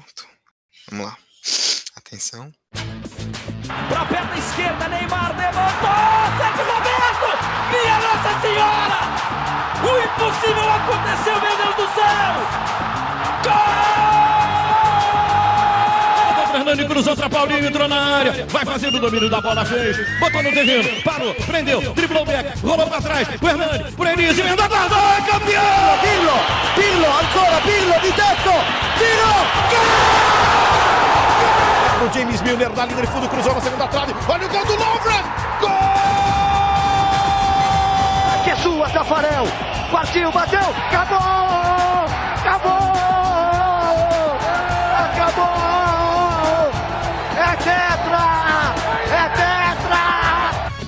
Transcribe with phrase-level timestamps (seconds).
[0.00, 0.26] Pronto.
[0.90, 1.16] Vamos lá.
[1.96, 2.50] Atenção.
[3.88, 5.90] Pra perna esquerda, Neymar levantou!
[6.38, 7.28] Sérgio Roberto!
[7.70, 8.98] Minha Nossa Senhora!
[9.82, 12.32] O impossível aconteceu, meu Deus do céu!
[13.44, 13.90] Gol!
[16.50, 18.46] Fernando cruzou pra Paulinho, entrou na área.
[18.46, 19.96] Vai fazendo o domínio da bola, fez.
[20.18, 23.28] Botou no terreno, parou, prendeu, driblou o back, rolou pra trás.
[23.40, 25.98] O Hernani, por Enis, emendou a guarda, é campeão!
[26.00, 26.32] Pirlo,
[26.74, 28.50] Pirlo, ancora Pirlo di tetto,
[29.00, 29.32] tiro,
[29.70, 30.90] gol!
[32.06, 34.14] O James Milner na linha de fundo, cruzou na segunda trave.
[34.28, 35.22] Olha o gol do Lovren!
[35.60, 35.70] Gol!
[38.44, 39.46] Que é sua, Tafarel!
[39.90, 41.18] Partiu, bateu, acabou!
[42.40, 42.80] Acabou!
[45.04, 46.70] Acabou!
[47.36, 48.24] É tetra!
[49.10, 50.02] É tetra!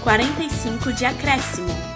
[0.02, 1.91] 45 de acréscimo.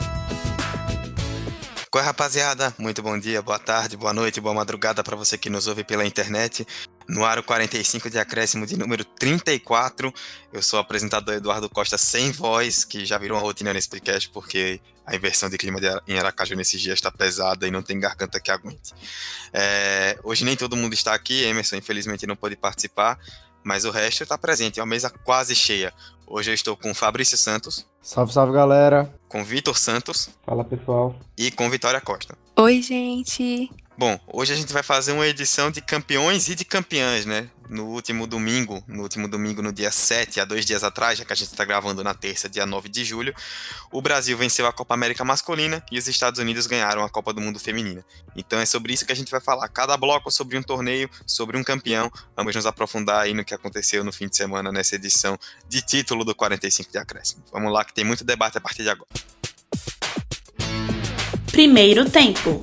[1.97, 2.75] Oi, rapaziada.
[2.77, 6.05] Muito bom dia, boa tarde, boa noite, boa madrugada para você que nos ouve pela
[6.05, 6.67] internet.
[7.09, 10.13] No aro 45 de acréscimo de número 34,
[10.53, 14.29] eu sou o apresentador Eduardo Costa sem voz, que já virou uma rotina nesse podcast,
[14.29, 17.99] porque a inversão de clima de em Aracaju nesses dias está pesada e não tem
[17.99, 18.93] garganta que aguente.
[19.51, 23.19] É, hoje nem todo mundo está aqui, Emerson infelizmente não pôde participar,
[23.65, 25.95] mas o resto está presente, é uma mesa quase cheia.
[26.29, 27.87] Hoje eu estou com Fabrício Santos.
[28.03, 29.15] Salve, salve galera.
[29.29, 30.29] Com Vitor Santos.
[30.45, 31.15] Fala pessoal.
[31.39, 32.37] E com Vitória Costa.
[32.57, 33.71] Oi, gente.
[33.99, 37.49] Bom, hoje a gente vai fazer uma edição de campeões e de campeãs, né?
[37.67, 41.33] No último domingo, no último domingo, no dia 7, há dois dias atrás, já que
[41.33, 43.35] a gente está gravando na terça, dia 9 de julho,
[43.91, 47.41] o Brasil venceu a Copa América masculina e os Estados Unidos ganharam a Copa do
[47.41, 48.05] Mundo feminina.
[48.37, 49.67] Então é sobre isso que a gente vai falar.
[49.69, 52.13] Cada bloco sobre um torneio, sobre um campeão.
[52.37, 55.39] Vamos nos aprofundar aí no que aconteceu no fim de semana nessa edição
[55.71, 57.43] de título do 45 de acréscimo.
[57.51, 59.09] Vamos lá que tem muito debate a partir de agora.
[61.51, 62.63] Primeiro tempo.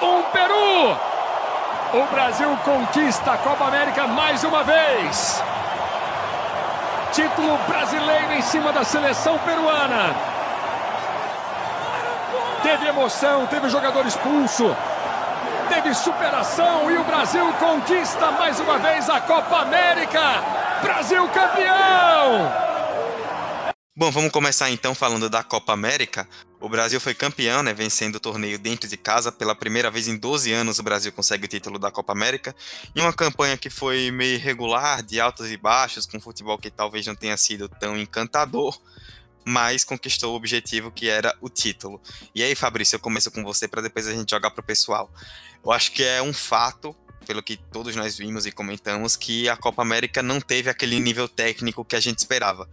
[0.00, 0.96] 1 Peru.
[1.94, 5.42] O Brasil conquista a Copa América mais uma vez.
[7.12, 10.14] Título brasileiro em cima da seleção peruana.
[12.62, 14.76] Teve emoção, teve jogador expulso,
[15.68, 20.20] teve superação e o Brasil conquista mais uma vez a Copa América.
[20.82, 22.52] Brasil campeão!
[23.96, 26.28] Bom, vamos começar então falando da Copa América.
[26.60, 29.30] O Brasil foi campeão, né, vencendo o torneio dentro de casa.
[29.30, 32.54] Pela primeira vez em 12 anos, o Brasil consegue o título da Copa América.
[32.96, 37.06] Em uma campanha que foi meio irregular, de altos e baixos, com futebol que talvez
[37.06, 38.76] não tenha sido tão encantador,
[39.44, 42.00] mas conquistou o objetivo que era o título.
[42.34, 45.08] E aí, Fabrício, eu começo com você para depois a gente jogar para o pessoal.
[45.64, 46.94] Eu acho que é um fato
[47.24, 51.28] pelo que todos nós vimos e comentamos, que a Copa América não teve aquele nível
[51.28, 52.68] técnico que a gente esperava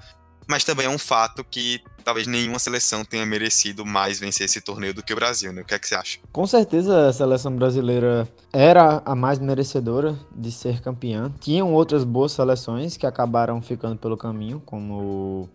[0.47, 4.93] mas também é um fato que talvez nenhuma seleção tenha merecido mais vencer esse torneio
[4.93, 5.61] do que o Brasil, né?
[5.61, 6.19] O que é que você acha?
[6.31, 11.33] Com certeza a seleção brasileira era a mais merecedora de ser campeã.
[11.39, 15.49] Tinham outras boas seleções que acabaram ficando pelo caminho, como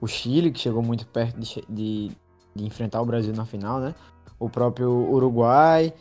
[0.00, 2.10] o Chile, que chegou muito perto de, de,
[2.54, 3.94] de enfrentar o Brasil na final, né?
[4.38, 5.92] O próprio Uruguai,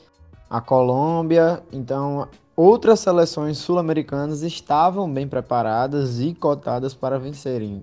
[0.49, 1.61] a Colômbia.
[1.71, 7.81] Então, outras seleções sul-americanas estavam bem preparadas e cotadas para vencerem.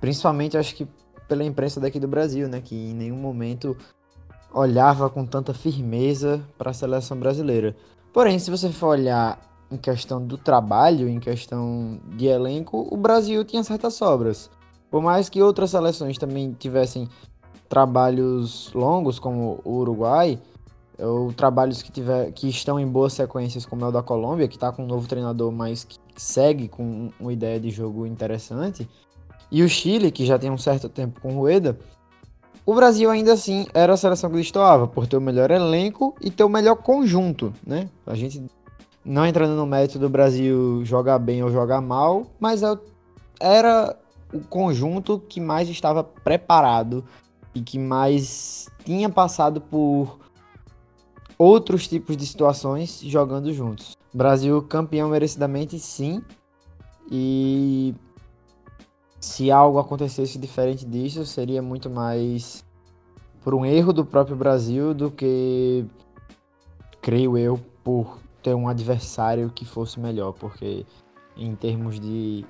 [0.00, 0.86] Principalmente, acho que
[1.28, 2.60] pela imprensa daqui do Brasil, né?
[2.60, 3.76] Que em nenhum momento
[4.52, 7.76] olhava com tanta firmeza para a seleção brasileira.
[8.12, 9.38] Porém, se você for olhar
[9.70, 14.50] em questão do trabalho, em questão de elenco, o Brasil tinha certas sobras.
[14.90, 17.08] Por mais que outras seleções também tivessem
[17.68, 20.38] trabalhos longos, como o Uruguai,
[20.98, 24.54] ou trabalhos que, tiver, que estão em boas sequências, como é o da Colômbia, que
[24.54, 28.88] está com um novo treinador, mas que segue com uma ideia de jogo interessante,
[29.50, 31.78] e o Chile, que já tem um certo tempo com Rueda,
[32.64, 36.30] o Brasil ainda assim era a seleção que destoava por ter o melhor elenco e
[36.30, 37.88] ter o melhor conjunto, né?
[38.04, 38.44] A gente
[39.04, 42.76] não entrando no mérito do Brasil jogar bem ou jogar mal, mas é
[43.38, 43.96] era
[44.32, 47.04] o conjunto que mais estava preparado
[47.54, 50.18] e que mais tinha passado por
[51.38, 53.96] outros tipos de situações jogando juntos.
[54.12, 56.22] Brasil campeão merecidamente, sim.
[57.10, 57.94] E
[59.26, 62.64] se algo acontecesse diferente disso, seria muito mais
[63.42, 65.84] por um erro do próprio Brasil do que,
[67.02, 70.86] creio eu, por ter um adversário que fosse melhor, porque
[71.36, 72.46] em termos de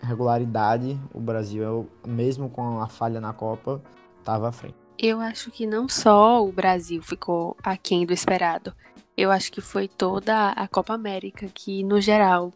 [0.00, 3.82] regularidade, o Brasil, mesmo com a falha na Copa,
[4.18, 4.76] estava à frente.
[4.98, 8.72] Eu acho que não só o Brasil ficou aquém do esperado.
[9.14, 12.54] Eu acho que foi toda a Copa América que, no geral,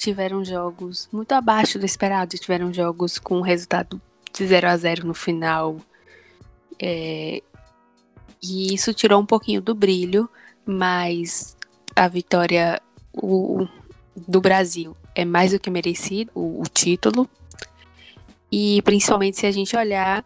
[0.00, 4.00] tiveram jogos muito abaixo do esperado, tiveram jogos com resultado
[4.32, 5.76] de 0 a 0 no final.
[6.80, 7.42] É,
[8.42, 10.28] e isso tirou um pouquinho do brilho,
[10.64, 11.54] mas
[11.94, 12.80] a vitória
[13.12, 13.68] o,
[14.16, 17.28] do Brasil é mais do que merecido, o, o título.
[18.50, 20.24] E principalmente se a gente olhar,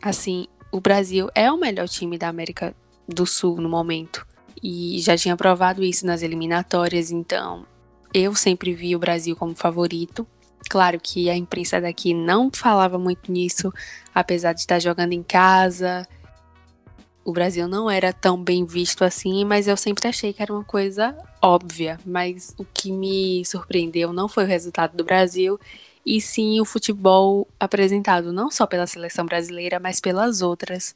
[0.00, 2.72] assim, o Brasil é o melhor time da América
[3.08, 4.24] do Sul no momento.
[4.62, 7.66] E já tinha provado isso nas eliminatórias, então
[8.12, 10.26] eu sempre vi o Brasil como favorito.
[10.68, 13.72] Claro que a imprensa daqui não falava muito nisso,
[14.14, 16.06] apesar de estar jogando em casa.
[17.24, 20.64] O Brasil não era tão bem visto assim, mas eu sempre achei que era uma
[20.64, 21.98] coisa óbvia.
[22.04, 25.58] Mas o que me surpreendeu não foi o resultado do Brasil,
[26.04, 30.94] e sim o futebol apresentado não só pela seleção brasileira, mas pelas outras,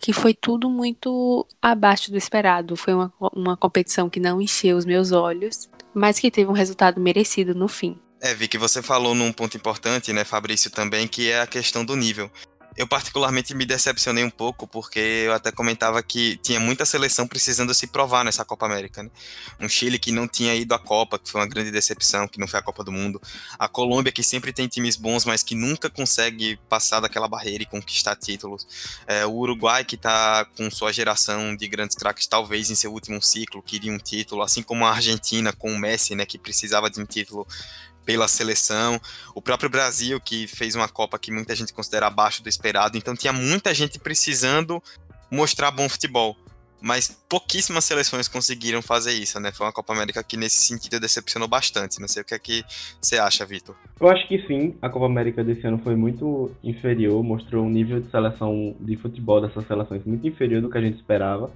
[0.00, 2.76] que foi tudo muito abaixo do esperado.
[2.76, 5.68] Foi uma, uma competição que não encheu os meus olhos,
[5.98, 7.98] mas que teve um resultado merecido no fim.
[8.20, 11.84] É, vi que você falou num ponto importante, né, Fabrício, também, que é a questão
[11.84, 12.30] do nível.
[12.78, 17.74] Eu particularmente me decepcionei um pouco, porque eu até comentava que tinha muita seleção precisando
[17.74, 19.02] se provar nessa Copa América.
[19.02, 19.10] Né?
[19.58, 22.46] Um Chile que não tinha ido à Copa, que foi uma grande decepção, que não
[22.46, 23.20] foi a Copa do Mundo.
[23.58, 27.66] A Colômbia, que sempre tem times bons, mas que nunca consegue passar daquela barreira e
[27.66, 28.64] conquistar títulos.
[29.08, 33.20] É, o Uruguai, que está com sua geração de grandes craques, talvez em seu último
[33.20, 37.00] ciclo, queria um título, assim como a Argentina com o Messi, né, que precisava de
[37.00, 37.44] um título
[38.08, 38.98] pela seleção,
[39.34, 43.14] o próprio Brasil, que fez uma Copa que muita gente considera abaixo do esperado, então
[43.14, 44.82] tinha muita gente precisando
[45.30, 46.34] mostrar bom futebol.
[46.80, 49.52] Mas pouquíssimas seleções conseguiram fazer isso, né?
[49.52, 52.00] Foi uma Copa América que, nesse sentido, decepcionou bastante.
[52.00, 52.64] Não sei o que é que
[53.02, 53.74] você acha, Vitor.
[54.00, 58.00] Eu acho que sim, a Copa América desse ano foi muito inferior, mostrou um nível
[58.00, 61.50] de seleção de futebol dessas seleções muito inferior do que a gente esperava.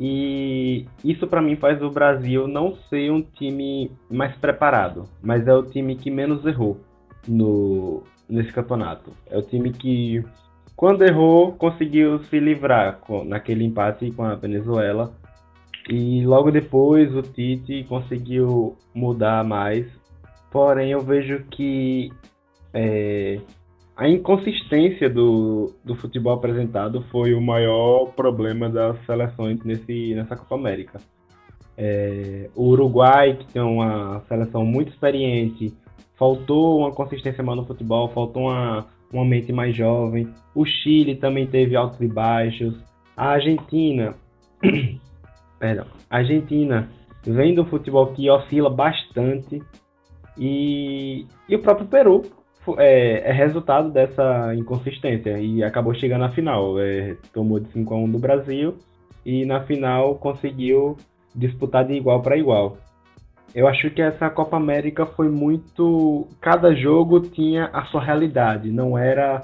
[0.00, 5.54] E isso para mim faz o Brasil não ser um time mais preparado, mas é
[5.54, 6.80] o time que menos errou
[7.28, 9.12] no nesse campeonato.
[9.30, 10.24] É o time que
[10.74, 15.12] quando errou conseguiu se livrar com, naquele empate com a Venezuela
[15.88, 19.86] e logo depois o Tite conseguiu mudar mais.
[20.50, 22.10] Porém eu vejo que
[22.72, 23.40] é,
[23.96, 30.54] a inconsistência do, do futebol apresentado foi o maior problema das seleções nesse, nessa Copa
[30.54, 31.00] América.
[31.76, 35.74] É, o Uruguai, que tem uma seleção muito experiente,
[36.16, 40.28] faltou uma consistência mais no futebol, faltou uma, uma mente mais jovem.
[40.54, 42.74] O Chile também teve altos e baixos.
[43.14, 44.14] A Argentina,
[45.58, 46.88] perdão, a Argentina
[47.24, 49.62] vem do futebol que oscila bastante.
[50.38, 52.22] E, e o próprio Peru,
[52.78, 56.78] é, é, resultado dessa inconsistência e acabou chegando à final.
[56.78, 58.76] É, tomou de 5 a 1 do Brasil
[59.24, 60.96] e na final conseguiu
[61.34, 62.76] disputar de igual para igual.
[63.54, 66.26] Eu acho que essa Copa América foi muito.
[66.40, 69.42] Cada jogo tinha a sua realidade, não era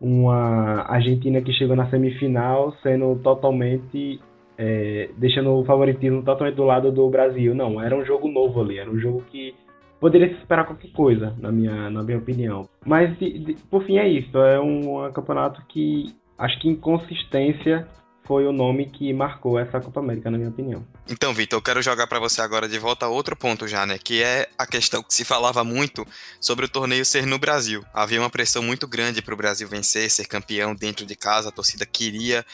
[0.00, 4.20] uma Argentina que chegou na semifinal sendo totalmente.
[4.62, 7.54] É, deixando o favoritismo totalmente do lado do Brasil.
[7.54, 9.54] Não, era um jogo novo ali, era um jogo que
[10.00, 12.68] poderia se esperar qualquer coisa, na minha, na minha opinião.
[12.84, 14.36] Mas, de, de, por fim, é isso.
[14.38, 17.86] É um, um campeonato que acho que inconsistência
[18.30, 20.86] foi o nome que marcou essa Copa América, na minha opinião.
[21.08, 23.98] Então, Vitor, eu quero jogar para você agora de volta outro ponto já, né?
[23.98, 26.06] Que é a questão que se falava muito
[26.40, 27.84] sobre o torneio ser no Brasil.
[27.92, 31.48] Havia uma pressão muito grande para o Brasil vencer, ser campeão dentro de casa.
[31.48, 32.46] A torcida queria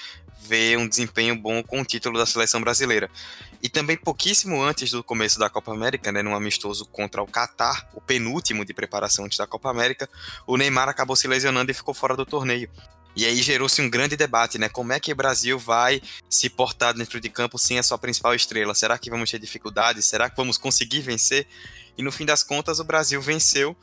[0.48, 3.10] ver um desempenho bom com o título da seleção brasileira.
[3.66, 7.90] E também pouquíssimo antes do começo da Copa América, né, num amistoso contra o Catar,
[7.94, 10.08] o penúltimo de preparação antes da Copa América,
[10.46, 12.70] o Neymar acabou se lesionando e ficou fora do torneio.
[13.16, 14.68] E aí gerou-se um grande debate, né?
[14.68, 18.36] Como é que o Brasil vai se portar dentro de campo sem a sua principal
[18.36, 18.72] estrela?
[18.72, 20.06] Será que vamos ter dificuldades?
[20.06, 21.44] Será que vamos conseguir vencer?
[21.98, 23.76] E no fim das contas, o Brasil venceu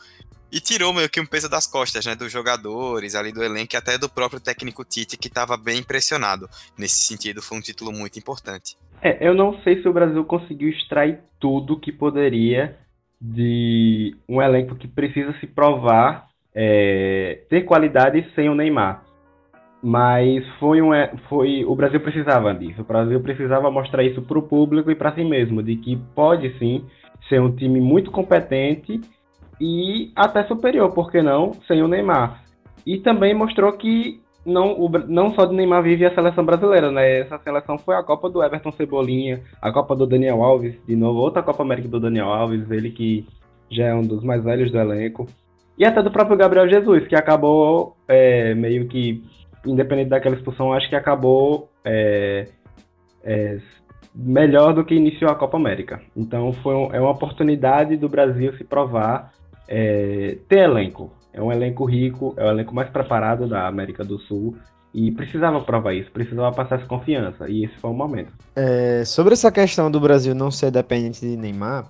[0.49, 3.77] e tirou meio que um peso das costas, né, dos jogadores, ali do elenco e
[3.77, 6.49] até do próprio técnico Tite, que estava bem impressionado.
[6.77, 8.77] Nesse sentido, foi um título muito importante.
[9.03, 12.77] É, eu não sei se o Brasil conseguiu extrair tudo que poderia
[13.19, 19.03] de um elenco que precisa se provar é, ter qualidade sem o Neymar.
[19.83, 20.91] Mas foi um,
[21.27, 22.81] foi o Brasil precisava disso.
[22.81, 26.57] O Brasil precisava mostrar isso para o público e para si mesmo, de que pode
[26.57, 26.85] sim
[27.27, 29.01] ser um time muito competente
[29.59, 32.41] e até superior, por que não, sem o Neymar.
[32.85, 37.19] E também mostrou que não, o, não só de Neymar vive a seleção brasileira, né?
[37.19, 41.19] Essa seleção foi a Copa do Everton Cebolinha, a Copa do Daniel Alves, de novo,
[41.19, 43.25] outra Copa América do Daniel Alves, ele que
[43.69, 45.27] já é um dos mais velhos do elenco.
[45.77, 49.23] E até do próprio Gabriel Jesus, que acabou é, meio que,
[49.65, 52.47] independente daquela expulsão, acho que acabou é,
[53.23, 53.57] é,
[54.13, 56.01] melhor do que iniciou a Copa América.
[56.15, 59.31] Então foi um, é uma oportunidade do Brasil se provar,
[59.67, 64.19] é, ter elenco, é um elenco rico, é o elenco mais preparado da América do
[64.19, 64.55] Sul.
[64.93, 68.31] E precisava provar isso, precisava passar essa confiança, e esse foi o momento.
[68.55, 71.87] É, sobre essa questão do Brasil não ser dependente de Neymar,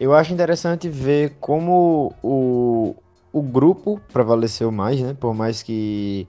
[0.00, 2.96] eu acho interessante ver como o,
[3.32, 5.14] o grupo prevaleceu mais, né?
[5.14, 6.26] Por mais que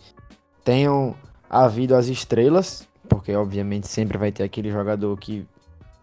[0.64, 1.16] tenham
[1.50, 5.46] havido as estrelas, porque obviamente sempre vai ter aquele jogador que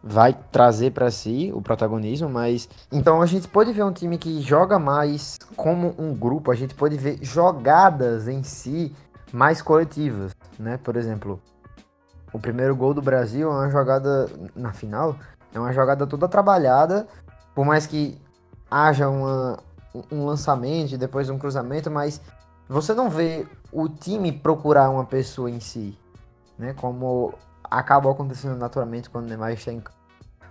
[0.03, 4.41] vai trazer para si o protagonismo, mas então a gente pode ver um time que
[4.41, 8.95] joga mais como um grupo, a gente pode ver jogadas em si
[9.33, 10.79] mais coletivas, né?
[10.79, 11.41] Por exemplo,
[12.33, 15.17] o primeiro gol do Brasil é uma jogada na final,
[15.53, 17.07] é uma jogada toda trabalhada,
[17.55, 18.21] por mais que
[18.71, 19.59] haja uma,
[20.13, 22.21] um lançamento e depois um cruzamento, mas
[22.69, 25.99] você não vê o time procurar uma pessoa em si,
[26.59, 26.73] né?
[26.75, 27.35] Como
[27.71, 29.97] acabou acontecendo naturalmente quando o Neymar está em campo.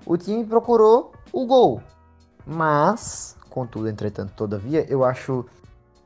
[0.05, 1.81] O time procurou o gol,
[2.45, 5.45] mas, contudo, entretanto, todavia, eu acho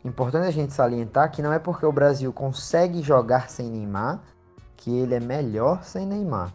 [0.04, 4.22] importante a gente salientar que não é porque o Brasil consegue jogar sem Neymar
[4.82, 6.52] que ele é melhor sem Neymar.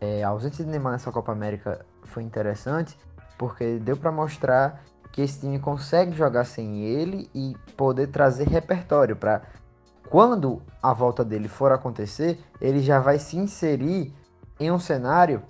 [0.00, 2.96] É, a ausência de Neymar nessa Copa América foi interessante
[3.36, 9.14] porque deu para mostrar que esse time consegue jogar sem ele e poder trazer repertório
[9.14, 9.42] para
[10.10, 14.14] quando a volta dele for acontecer, ele já vai se inserir
[14.58, 15.42] em um cenário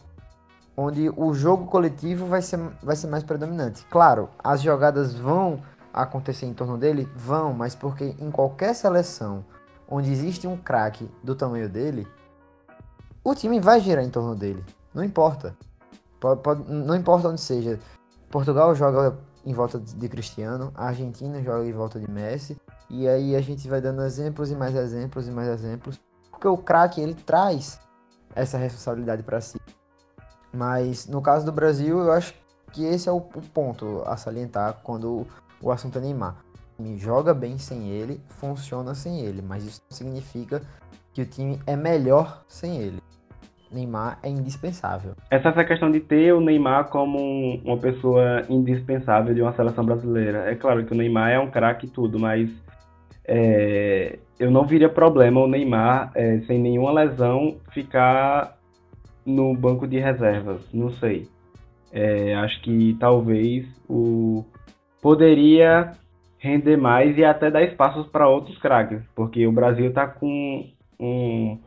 [0.77, 3.85] onde o jogo coletivo vai ser, vai ser mais predominante.
[3.91, 5.61] Claro, as jogadas vão
[5.93, 7.09] acontecer em torno dele?
[7.17, 9.45] Vão, mas porque em qualquer seleção
[9.89, 12.07] onde existe um craque do tamanho dele,
[13.25, 14.65] o time vai girar em torno dele.
[14.95, 15.57] Não importa.
[16.21, 17.79] Pode, pode, não importa onde seja.
[18.31, 22.61] Portugal joga em volta de Cristiano, a Argentina joga em volta de Messi,
[22.91, 26.57] e aí a gente vai dando exemplos e mais exemplos e mais exemplos, porque o
[26.57, 27.79] craque ele traz
[28.35, 29.61] essa responsabilidade para si.
[30.53, 32.35] Mas no caso do Brasil, eu acho
[32.73, 35.27] que esse é o, ponto a salientar quando
[35.61, 36.37] o assunto é Neymar.
[36.79, 40.63] Me joga bem sem ele, funciona sem ele, mas isso não significa
[41.13, 43.03] que o time é melhor sem ele.
[43.71, 45.15] Neymar é indispensável.
[45.31, 49.85] Essa é a questão de ter o Neymar como uma pessoa indispensável de uma seleção
[49.85, 50.51] brasileira.
[50.51, 52.51] É claro que o Neymar é um craque e tudo, mas
[53.29, 58.57] é, eu não viria problema o Neymar, é, sem nenhuma lesão, ficar
[59.25, 60.61] no banco de reservas.
[60.73, 61.29] Não sei.
[61.93, 64.45] É, acho que talvez o
[65.03, 65.93] poderia
[66.39, 70.67] render mais e até dar espaços para outros craques, porque o Brasil está com
[70.99, 71.59] um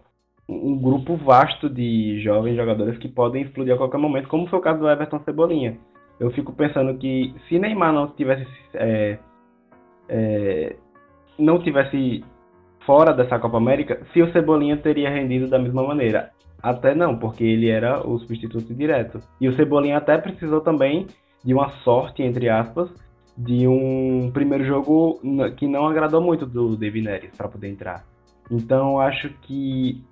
[0.52, 4.62] um grupo vasto de jovens jogadores que podem explodir a qualquer momento, como foi o
[4.62, 5.78] caso do Everton Cebolinha.
[6.20, 9.18] Eu fico pensando que se Neymar não tivesse é,
[10.10, 10.76] é,
[11.38, 12.24] não tivesse
[12.86, 16.32] fora dessa Copa América, se o Cebolinha teria rendido da mesma maneira.
[16.62, 19.20] Até não, porque ele era o substituto direto.
[19.40, 21.08] E o Cebolinha até precisou também
[21.44, 22.90] de uma sorte, entre aspas,
[23.38, 25.20] de um primeiro jogo
[25.58, 28.04] que não agradou muito do David Neres para poder entrar.
[28.50, 30.04] Então acho que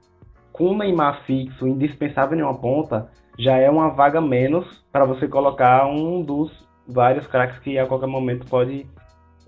[0.51, 5.27] com o Neymar fixo, indispensável em uma ponta, já é uma vaga menos para você
[5.27, 6.51] colocar um dos
[6.87, 8.85] vários craques que a qualquer momento pode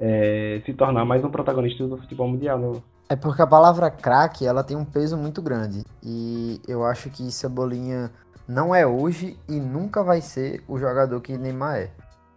[0.01, 2.58] é, se tornar mais um protagonista do futebol mundial.
[2.58, 2.81] Né?
[3.08, 7.31] É porque a palavra craque ela tem um peso muito grande e eu acho que
[7.31, 8.12] Cebolinha
[8.48, 11.89] não é hoje e nunca vai ser o jogador que Neymar é.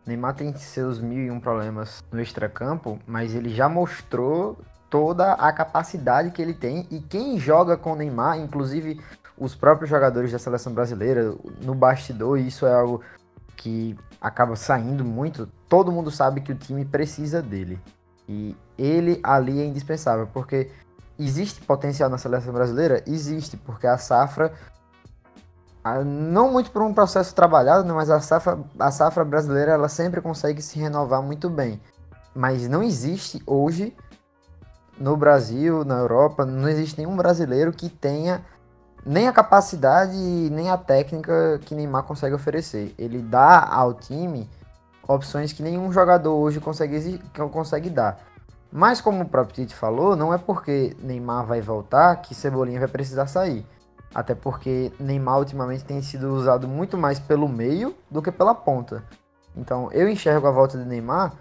[0.06, 4.58] Neymar tem seus mil e um problemas no extracampo, mas ele já mostrou
[4.90, 9.00] toda a capacidade que ele tem e quem joga com Neymar, inclusive
[9.38, 13.00] os próprios jogadores da seleção brasileira, no bastidor, isso é algo
[13.56, 15.48] que acaba saindo muito.
[15.74, 17.80] Todo mundo sabe que o time precisa dele.
[18.28, 20.70] E ele ali é indispensável, porque
[21.18, 23.02] existe potencial na seleção brasileira?
[23.08, 24.52] Existe, porque a safra
[26.06, 30.20] não muito por um processo trabalhado, né, mas a safra, a safra brasileira ela sempre
[30.20, 31.80] consegue se renovar muito bem.
[32.32, 33.96] Mas não existe hoje
[34.96, 38.44] no Brasil, na Europa, não existe nenhum brasileiro que tenha
[39.04, 42.94] nem a capacidade nem a técnica que Neymar consegue oferecer.
[42.96, 44.48] Ele dá ao time
[45.06, 47.20] opções que nenhum jogador hoje consegue,
[47.50, 48.18] consegue dar.
[48.72, 52.88] Mas como o próprio Tite falou, não é porque Neymar vai voltar que Cebolinha vai
[52.88, 53.64] precisar sair.
[54.12, 59.04] Até porque Neymar ultimamente tem sido usado muito mais pelo meio do que pela ponta.
[59.56, 61.32] Então eu enxergo a volta de Neymar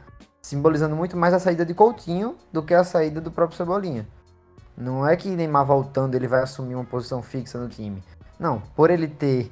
[0.41, 4.07] simbolizando muito mais a saída de Coutinho do que a saída do próprio Cebolinha.
[4.77, 8.03] Não é que Neymar voltando ele vai assumir uma posição fixa no time.
[8.39, 9.51] Não, por ele ter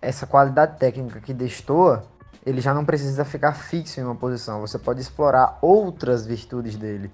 [0.00, 2.04] essa qualidade técnica que destoa,
[2.46, 4.60] ele já não precisa ficar fixo em uma posição.
[4.60, 7.10] Você pode explorar outras virtudes dele.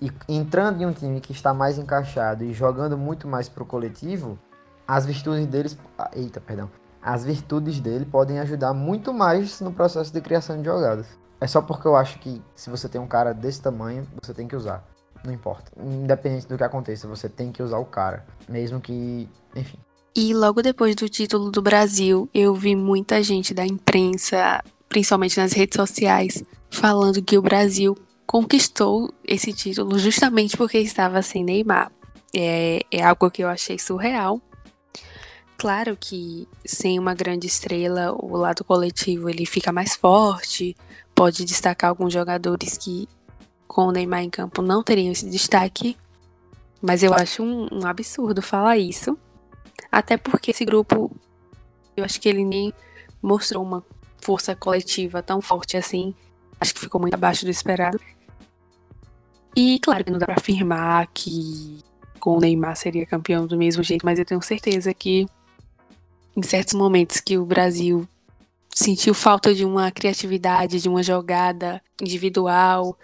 [0.00, 4.38] E entrando em um time que está mais encaixado e jogando muito mais pro coletivo,
[4.86, 5.76] as virtudes deles,
[6.14, 6.70] eita, perdão,
[7.02, 11.08] as virtudes dele podem ajudar muito mais no processo de criação de jogadas.
[11.40, 14.46] É só porque eu acho que se você tem um cara desse tamanho, você tem
[14.46, 14.84] que usar.
[15.24, 15.72] Não importa.
[15.76, 18.24] Independente do que aconteça, você tem que usar o cara.
[18.48, 19.28] Mesmo que.
[19.56, 19.78] Enfim.
[20.20, 25.52] E logo depois do título do Brasil, eu vi muita gente da imprensa, principalmente nas
[25.52, 27.96] redes sociais, falando que o Brasil
[28.26, 31.92] conquistou esse título justamente porque estava sem Neymar.
[32.34, 34.42] É, é algo que eu achei surreal.
[35.56, 40.76] Claro que sem uma grande estrela, o lado coletivo ele fica mais forte,
[41.14, 43.08] pode destacar alguns jogadores que
[43.68, 45.96] com o Neymar em campo não teriam esse destaque,
[46.82, 49.16] mas eu acho um, um absurdo falar isso,
[49.90, 51.10] até porque esse grupo,
[51.96, 52.72] eu acho que ele nem
[53.22, 53.84] mostrou uma
[54.20, 56.14] força coletiva tão forte assim,
[56.60, 58.00] acho que ficou muito abaixo do esperado.
[59.56, 61.78] E claro que não dá para afirmar que
[62.20, 65.26] com o Neymar seria campeão do mesmo jeito, mas eu tenho certeza que
[66.36, 68.06] em certos momentos que o Brasil
[68.74, 72.96] sentiu falta de uma criatividade, de uma jogada individual,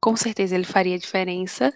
[0.00, 1.72] com certeza ele faria diferença.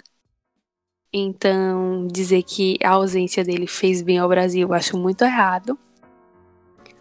[1.16, 5.78] Então, dizer que a ausência dele fez bem ao Brasil, eu acho muito errado.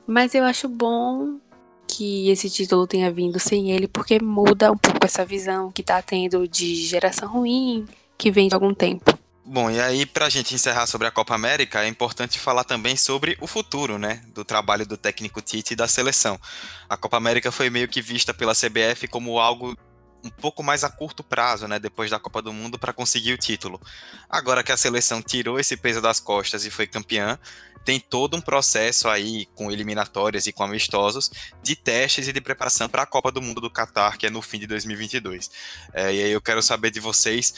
[0.06, 1.40] Mas eu acho bom
[1.88, 6.00] que esse título tenha vindo sem ele, porque muda um pouco essa visão que tá
[6.00, 9.18] tendo de geração ruim, que vem de algum tempo.
[9.44, 12.96] Bom, e aí, para a gente encerrar sobre a Copa América, é importante falar também
[12.96, 16.40] sobre o futuro, né, do trabalho do técnico Tite e da seleção.
[16.88, 19.76] A Copa América foi meio que vista pela CBF como algo
[20.24, 23.38] um pouco mais a curto prazo, né, depois da Copa do Mundo, para conseguir o
[23.38, 23.82] título.
[24.30, 27.38] Agora que a seleção tirou esse peso das costas e foi campeã,
[27.84, 31.30] tem todo um processo aí com eliminatórias e com amistosos
[31.62, 34.42] de testes e de preparação para a Copa do Mundo do Catar, que é no
[34.42, 35.52] fim de 2022.
[35.94, 37.54] É, e aí eu quero saber de vocês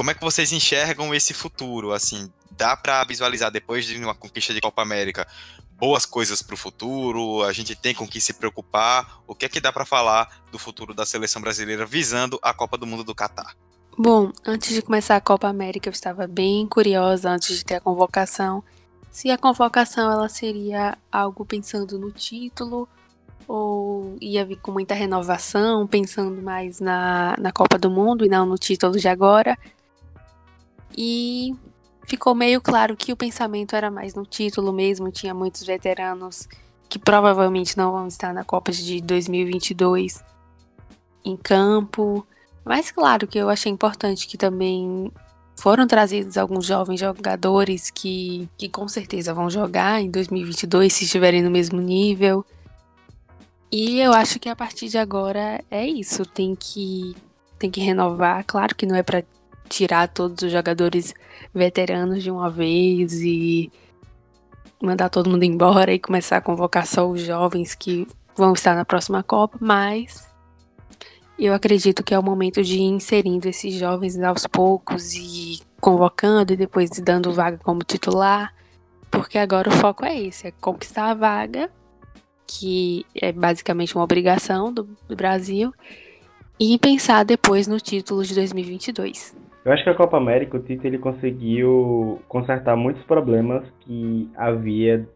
[0.00, 1.92] como é que vocês enxergam esse futuro?
[1.92, 5.28] Assim, dá para visualizar depois de uma conquista de Copa América
[5.80, 7.42] boas coisas para o futuro?
[7.42, 9.22] A gente tem com que se preocupar?
[9.26, 12.76] O que é que dá para falar do futuro da seleção brasileira visando a Copa
[12.76, 13.56] do Mundo do Catar?
[13.98, 17.80] Bom, antes de começar a Copa América, eu estava bem curiosa antes de ter a
[17.80, 18.62] convocação.
[19.10, 22.86] Se a convocação ela seria algo pensando no título
[23.48, 28.46] ou ia vir com muita renovação, pensando mais na, na Copa do Mundo e não
[28.46, 29.58] no título de agora.
[30.96, 31.54] E
[32.10, 36.48] ficou meio claro que o pensamento era mais no título mesmo, tinha muitos veteranos
[36.88, 40.20] que provavelmente não vão estar na Copa de 2022
[41.24, 42.26] em campo.
[42.64, 45.12] Mas claro que eu achei importante que também
[45.56, 51.42] foram trazidos alguns jovens jogadores que, que com certeza vão jogar em 2022 se estiverem
[51.42, 52.44] no mesmo nível.
[53.70, 57.14] E eu acho que a partir de agora é isso, tem que
[57.56, 58.42] tem que renovar.
[58.44, 59.22] Claro que não é para
[59.70, 61.14] tirar todos os jogadores
[61.54, 63.72] veteranos de uma vez e
[64.82, 68.06] mandar todo mundo embora e começar a convocar só os jovens que
[68.36, 70.28] vão estar na próxima Copa, mas
[71.38, 76.52] eu acredito que é o momento de ir inserindo esses jovens aos poucos e convocando
[76.52, 78.52] e depois dando vaga como titular,
[79.10, 81.70] porque agora o foco é esse, é conquistar a vaga,
[82.46, 85.72] que é basicamente uma obrigação do, do Brasil,
[86.58, 89.34] e pensar depois no título de 2022.
[89.64, 95.06] Eu acho que a Copa América, o Tite ele conseguiu consertar muitos problemas que havia,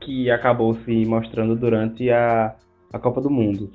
[0.00, 2.54] que acabou se mostrando durante a,
[2.92, 3.70] a Copa do Mundo.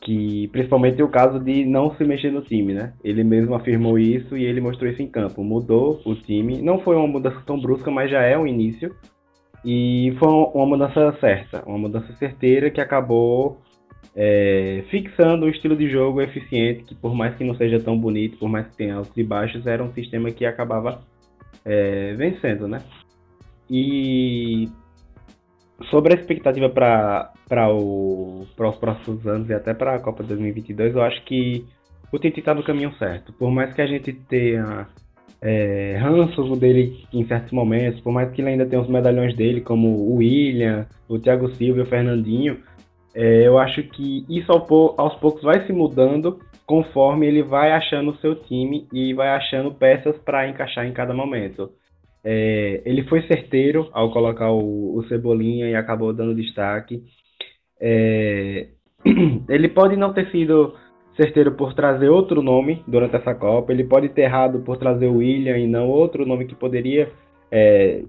[0.00, 2.92] Que principalmente o caso de não se mexer no time, né?
[3.04, 5.44] Ele mesmo afirmou isso e ele mostrou isso em campo.
[5.44, 6.60] Mudou o time.
[6.60, 8.94] Não foi uma mudança tão brusca, mas já é um início.
[9.64, 13.60] E foi uma mudança certa, uma mudança certeira que acabou
[14.20, 18.36] é, fixando um estilo de jogo eficiente, que por mais que não seja tão bonito,
[18.36, 21.00] por mais que tenha altos e baixos, era um sistema que acabava
[21.64, 22.82] é, vencendo, né?
[23.70, 24.68] E
[25.88, 27.32] sobre a expectativa para
[27.72, 31.64] os próximos anos e até para a Copa 2022, eu acho que
[32.10, 33.32] o Tite está no caminho certo.
[33.32, 34.88] Por mais que a gente tenha
[35.40, 39.60] é, ranço dele em certos momentos, por mais que ele ainda tenha os medalhões dele,
[39.60, 42.58] como o William, o Thiago Silva e o Fernandinho,
[43.20, 48.16] é, eu acho que isso aos poucos vai se mudando conforme ele vai achando o
[48.18, 51.68] seu time e vai achando peças para encaixar em cada momento.
[52.22, 57.02] É, ele foi certeiro ao colocar o, o, Cebolinha e acabou dando destaque.
[57.80, 58.68] É,
[59.48, 60.76] ele pode não ter sido
[61.16, 65.16] certeiro por trazer outro nome durante essa Copa, ele pode ter errado por trazer o
[65.16, 67.10] William e não outro nome que poderia
[67.50, 68.04] é,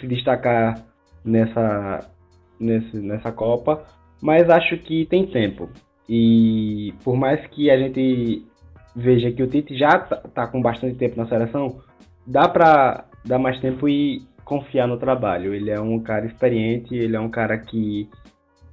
[0.00, 0.82] se destacar
[1.22, 2.10] nessa,
[2.58, 3.84] nesse, nessa Copa,
[4.22, 5.68] mas acho que tem tempo.
[6.08, 8.46] E por mais que a gente
[8.94, 11.80] veja que o Tite já tá, tá com bastante tempo na seleção,
[12.24, 15.52] dá para dar mais tempo e confiar no trabalho.
[15.52, 18.08] Ele é um cara experiente, ele é um cara que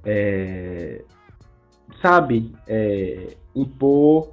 [0.04, 1.02] é,
[2.00, 4.30] sabe é, impor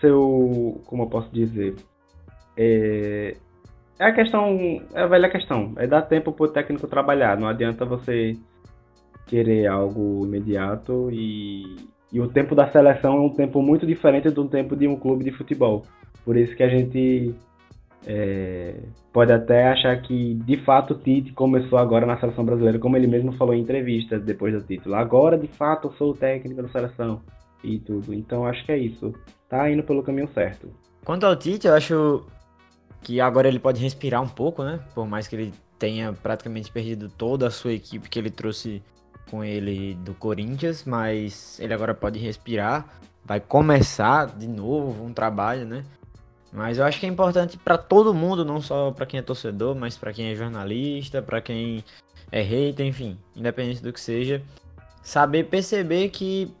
[0.00, 0.80] seu.
[0.86, 1.76] Como eu posso dizer?
[2.56, 3.36] É,
[3.98, 4.82] é a questão.
[4.94, 5.74] É a velha questão.
[5.76, 7.38] É dar tempo pro técnico trabalhar.
[7.38, 8.38] Não adianta você
[9.26, 11.76] querer algo imediato e,
[12.12, 15.24] e o tempo da seleção é um tempo muito diferente do tempo de um clube
[15.24, 15.84] de futebol.
[16.24, 17.34] Por isso que a gente
[18.06, 18.76] é,
[19.12, 23.06] pode até achar que de fato o Tite começou agora na seleção brasileira, como ele
[23.06, 24.94] mesmo falou em entrevistas depois do título.
[24.94, 27.22] Agora de fato eu sou o técnico da seleção
[27.62, 28.12] e tudo.
[28.12, 29.12] Então acho que é isso.
[29.48, 30.68] Tá indo pelo caminho certo.
[31.04, 32.24] Quanto ao Tite, eu acho
[33.02, 34.80] que agora ele pode respirar um pouco, né?
[34.94, 38.82] Por mais que ele tenha praticamente perdido toda a sua equipe que ele trouxe
[39.30, 42.86] com ele do Corinthians, mas ele agora pode respirar,
[43.24, 45.84] vai começar de novo um trabalho, né?
[46.52, 49.74] Mas eu acho que é importante para todo mundo, não só para quem é torcedor,
[49.74, 51.84] mas para quem é jornalista, para quem
[52.30, 54.40] é hater, enfim, independente do que seja,
[55.02, 56.54] saber perceber que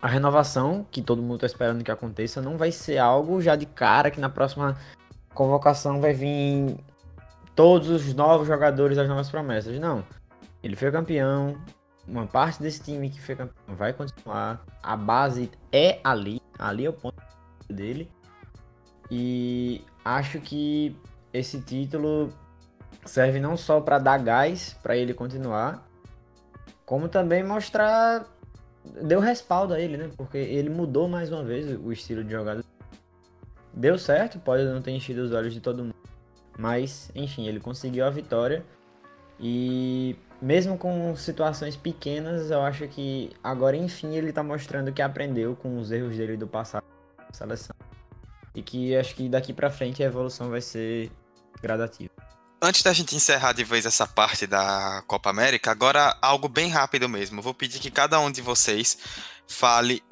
[0.00, 3.66] a renovação, que todo mundo está esperando que aconteça, não vai ser algo já de
[3.66, 4.76] cara que na próxima
[5.32, 6.76] convocação vai vir
[7.54, 9.78] todos os novos jogadores, as novas promessas.
[9.80, 10.04] Não.
[10.64, 11.62] Ele foi campeão,
[12.08, 14.64] uma parte desse time que foi campeão vai continuar.
[14.82, 17.22] A base é ali, ali é o ponto
[17.68, 18.10] dele.
[19.10, 20.96] E acho que
[21.34, 22.32] esse título
[23.04, 25.86] serve não só para dar gás para ele continuar,
[26.86, 28.24] como também mostrar
[29.02, 30.10] deu respaldo a ele, né?
[30.16, 32.64] Porque ele mudou mais uma vez o estilo de jogada.
[33.70, 35.94] Deu certo, pode não ter enchido os olhos de todo mundo,
[36.58, 38.64] mas enfim, ele conseguiu a vitória
[39.38, 45.56] e mesmo com situações pequenas, eu acho que agora enfim ele tá mostrando que aprendeu
[45.56, 46.84] com os erros dele do passado
[47.18, 47.74] na seleção.
[48.54, 51.10] E que acho que daqui para frente a evolução vai ser
[51.62, 52.10] gradativa.
[52.60, 57.08] Antes da gente encerrar de vez essa parte da Copa América, agora algo bem rápido
[57.08, 57.40] mesmo.
[57.40, 58.98] vou pedir que cada um de vocês
[59.48, 60.02] fale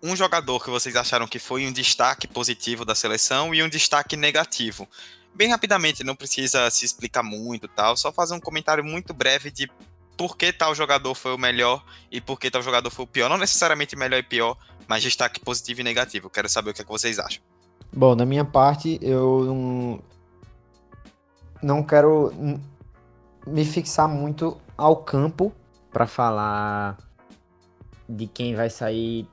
[0.00, 4.16] um jogador que vocês acharam que foi um destaque positivo da seleção e um destaque
[4.16, 4.88] negativo.
[5.34, 9.70] Bem rapidamente, não precisa se explicar muito tal, só fazer um comentário muito breve de
[10.16, 13.28] por que tal jogador foi o melhor e por que tal jogador foi o pior.
[13.28, 16.28] Não necessariamente melhor e pior, mas destaque positivo e negativo.
[16.28, 17.42] Quero saber o que, é que vocês acham.
[17.92, 20.02] Bom, da minha parte, eu não,
[21.62, 22.32] não quero
[23.46, 25.52] me fixar muito ao campo
[25.90, 26.98] para falar
[28.08, 29.26] de quem vai sair.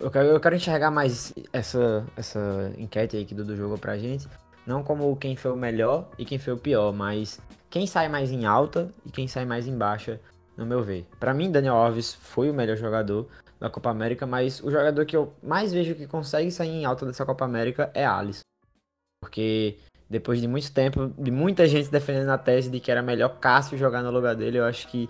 [0.00, 4.26] Eu quero, eu quero enxergar mais essa, essa enquete aí que Dudu jogou pra gente.
[4.66, 8.30] Não como quem foi o melhor e quem foi o pior, mas quem sai mais
[8.30, 10.20] em alta e quem sai mais em baixa,
[10.56, 11.06] no meu ver.
[11.18, 13.28] Para mim, Daniel Alves foi o melhor jogador,
[13.62, 17.06] da Copa América, mas o jogador que eu mais vejo que consegue sair em alta
[17.06, 18.42] dessa Copa América é Alisson.
[19.22, 19.78] Porque
[20.10, 23.78] depois de muito tempo, de muita gente defendendo a tese de que era melhor Cássio
[23.78, 25.08] jogar no lugar dele, eu acho que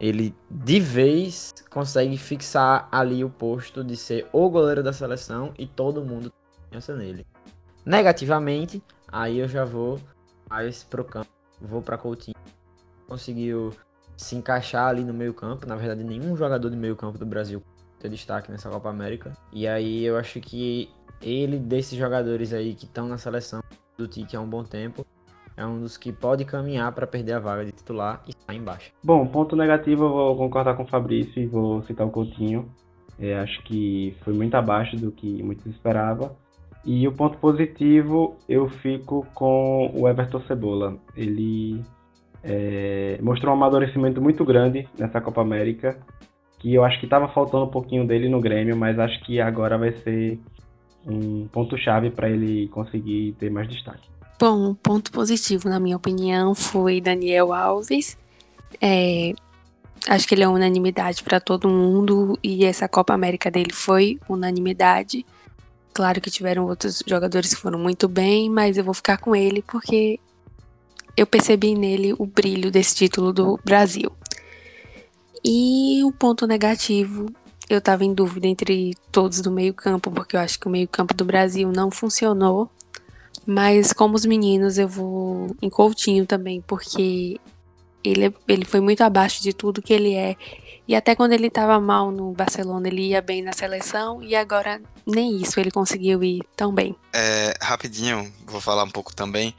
[0.00, 5.66] ele de vez consegue fixar ali o posto de ser o goleiro da seleção e
[5.66, 6.32] todo mundo
[6.70, 7.26] pensa nele.
[7.90, 9.98] Negativamente, aí eu já vou
[10.48, 11.28] mais pro campo,
[11.60, 12.36] vou para Coutinho.
[13.08, 13.72] Conseguiu
[14.16, 17.60] se encaixar ali no meio-campo, na verdade nenhum jogador de meio-campo do Brasil
[17.98, 19.32] ter destaque nessa Copa América.
[19.52, 20.88] E aí eu acho que
[21.20, 23.60] ele, desses jogadores aí que estão na seleção
[23.98, 25.04] do Tite há um bom tempo,
[25.56, 28.92] é um dos que pode caminhar para perder a vaga de titular e estar embaixo.
[29.02, 32.72] Bom, ponto negativo, eu vou concordar com o Fabrício e vou citar o Coutinho.
[33.18, 36.36] É, acho que foi muito abaixo do que muitos esperavam.
[36.84, 40.96] E o ponto positivo, eu fico com o Everton Cebola.
[41.14, 41.82] Ele
[42.42, 45.98] é, mostrou um amadurecimento muito grande nessa Copa América
[46.60, 49.78] que eu acho que estava faltando um pouquinho dele no Grêmio, mas acho que agora
[49.78, 50.38] vai ser
[51.06, 54.08] um ponto-chave para ele conseguir ter mais destaque.
[54.38, 58.16] Bom, o ponto positivo, na minha opinião, foi Daniel Alves.
[58.80, 59.32] É,
[60.06, 65.24] acho que ele é unanimidade para todo mundo e essa Copa América dele foi unanimidade.
[65.92, 69.62] Claro que tiveram outros jogadores que foram muito bem, mas eu vou ficar com ele
[69.62, 70.18] porque
[71.16, 74.12] eu percebi nele o brilho desse título do Brasil.
[75.44, 77.26] E o ponto negativo,
[77.68, 81.24] eu tava em dúvida entre todos do meio-campo, porque eu acho que o meio-campo do
[81.24, 82.70] Brasil não funcionou.
[83.46, 87.40] Mas como os meninos, eu vou em Coutinho também, porque
[88.04, 90.36] ele, ele foi muito abaixo de tudo que ele é.
[90.90, 94.82] E até quando ele estava mal no Barcelona, ele ia bem na seleção, e agora
[95.06, 96.96] nem isso ele conseguiu ir tão bem.
[97.12, 99.54] É, rapidinho, vou falar um pouco também.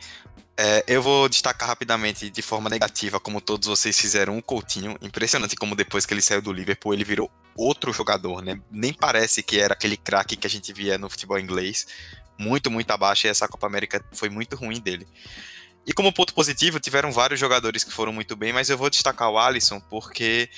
[0.58, 4.98] É, eu vou destacar rapidamente, de forma negativa, como todos vocês fizeram, o Coutinho.
[5.02, 8.60] Impressionante como depois que ele saiu do Liverpool, ele virou outro jogador, né?
[8.70, 11.88] Nem parece que era aquele craque que a gente via no futebol inglês.
[12.38, 15.08] Muito, muito abaixo, e essa Copa América foi muito ruim dele.
[15.88, 19.30] E como ponto positivo, tiveram vários jogadores que foram muito bem, mas eu vou destacar
[19.30, 20.50] o Alisson porque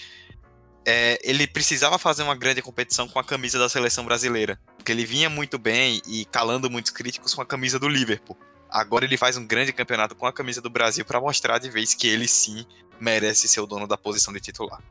[0.86, 4.60] é, ele precisava fazer uma grande competição com a camisa da seleção brasileira.
[4.78, 8.38] Porque ele vinha muito bem e calando muitos críticos com a camisa do Liverpool.
[8.70, 11.94] Agora ele faz um grande campeonato com a camisa do Brasil para mostrar de vez
[11.94, 12.66] que ele sim
[13.00, 14.82] merece ser o dono da posição de titular.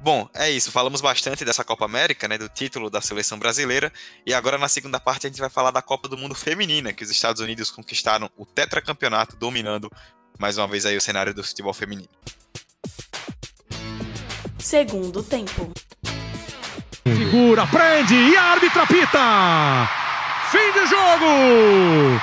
[0.00, 0.72] Bom, é isso.
[0.72, 3.92] Falamos bastante dessa Copa América, né, do título da seleção brasileira.
[4.26, 7.04] E agora na segunda parte a gente vai falar da Copa do Mundo Feminina, que
[7.04, 9.90] os Estados Unidos conquistaram o tetracampeonato, dominando
[10.38, 12.08] mais uma vez aí o cenário do futebol feminino.
[14.60, 15.70] Segundo tempo.
[17.04, 19.88] Segura, prende e a árbitra pita!
[20.50, 22.20] Fim de jogo!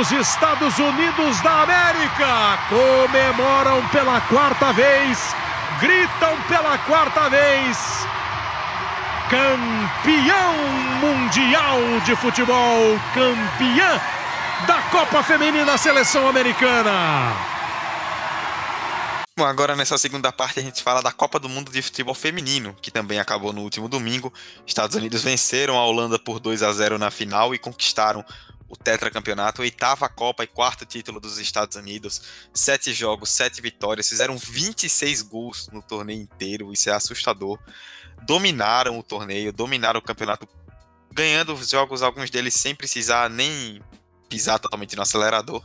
[0.00, 5.34] Os Estados Unidos da América comemoram pela quarta vez
[5.80, 8.06] gritam pela quarta vez.
[9.28, 10.54] Campeão
[11.00, 14.00] mundial de futebol, campeã
[14.66, 17.55] da Copa Feminina Seleção Americana.
[19.38, 22.74] Bom, agora nessa segunda parte a gente fala da Copa do Mundo de Futebol Feminino,
[22.80, 24.32] que também acabou no último domingo.
[24.66, 28.24] Estados Unidos venceram a Holanda por 2 a 0 na final e conquistaram
[28.66, 32.22] o tetracampeonato, oitava Copa e quarto título dos Estados Unidos,
[32.54, 37.58] sete jogos, sete vitórias, fizeram 26 gols no torneio inteiro, isso é assustador.
[38.22, 40.48] Dominaram o torneio, dominaram o campeonato,
[41.12, 43.82] ganhando os jogos, alguns deles sem precisar nem
[44.30, 45.62] pisar totalmente no acelerador.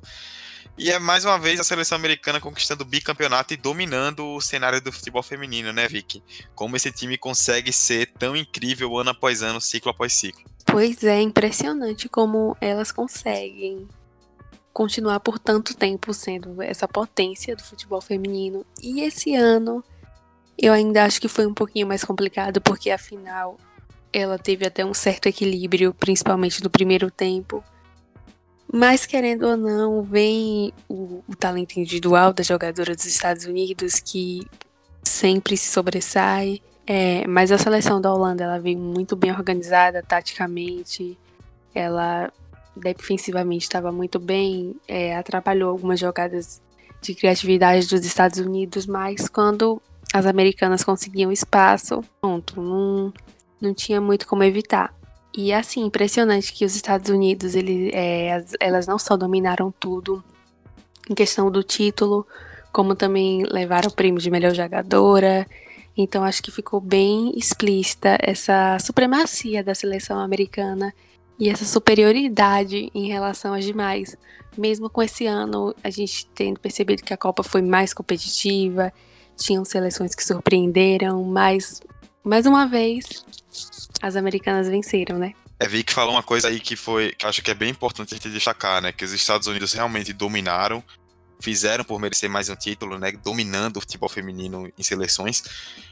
[0.78, 4.82] E é mais uma vez a seleção americana conquistando o bicampeonato e dominando o cenário
[4.82, 6.24] do futebol feminino, né, Vicky?
[6.56, 10.44] Como esse time consegue ser tão incrível ano após ano, ciclo após ciclo.
[10.66, 13.88] Pois é, impressionante como elas conseguem
[14.74, 18.66] continuar por tanto tempo sendo essa potência do futebol feminino.
[18.82, 19.84] E esse ano
[20.58, 23.58] eu ainda acho que foi um pouquinho mais complicado, porque afinal
[24.14, 27.64] ela teve até um certo equilíbrio, principalmente no primeiro tempo.
[28.72, 34.48] Mas querendo ou não, vem o, o talento individual da jogadora dos Estados Unidos que
[35.04, 36.62] sempre se sobressai
[36.94, 41.18] é, mas a seleção da Holanda ela veio muito bem organizada taticamente.
[41.74, 42.32] Ela
[42.76, 46.62] defensivamente estava muito bem, é, atrapalhou algumas jogadas
[47.02, 49.82] de criatividade dos Estados Unidos, mas quando
[50.14, 53.14] as americanas conseguiam espaço, pronto, não,
[53.62, 54.94] não tinha muito como evitar.
[55.34, 60.24] E assim, impressionante que os Estados Unidos, ele, é, elas não só dominaram tudo
[61.10, 62.28] em questão do título,
[62.72, 65.48] como também levaram o prêmio de melhor jogadora,
[65.96, 70.94] então acho que ficou bem explícita essa supremacia da seleção americana
[71.40, 74.16] e essa superioridade em relação às demais.
[74.58, 78.92] Mesmo com esse ano, a gente tendo percebido que a Copa foi mais competitiva,
[79.38, 81.82] tinham seleções que surpreenderam, mas
[82.24, 83.26] mais uma vez
[84.02, 85.34] as americanas venceram, né?
[85.60, 88.14] É, vi que falou uma coisa aí que foi, que acho que é bem importante
[88.14, 88.92] a gente destacar, né?
[88.92, 90.84] Que os Estados Unidos realmente dominaram
[91.42, 95.44] fizeram por merecer mais um título, né, dominando o futebol feminino em seleções,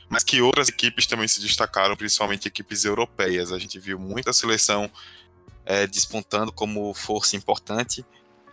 [0.08, 3.52] mas que outras equipes também se destacaram, principalmente equipes europeias.
[3.52, 4.90] A gente viu muita seleção
[5.66, 8.06] é, despontando como força importante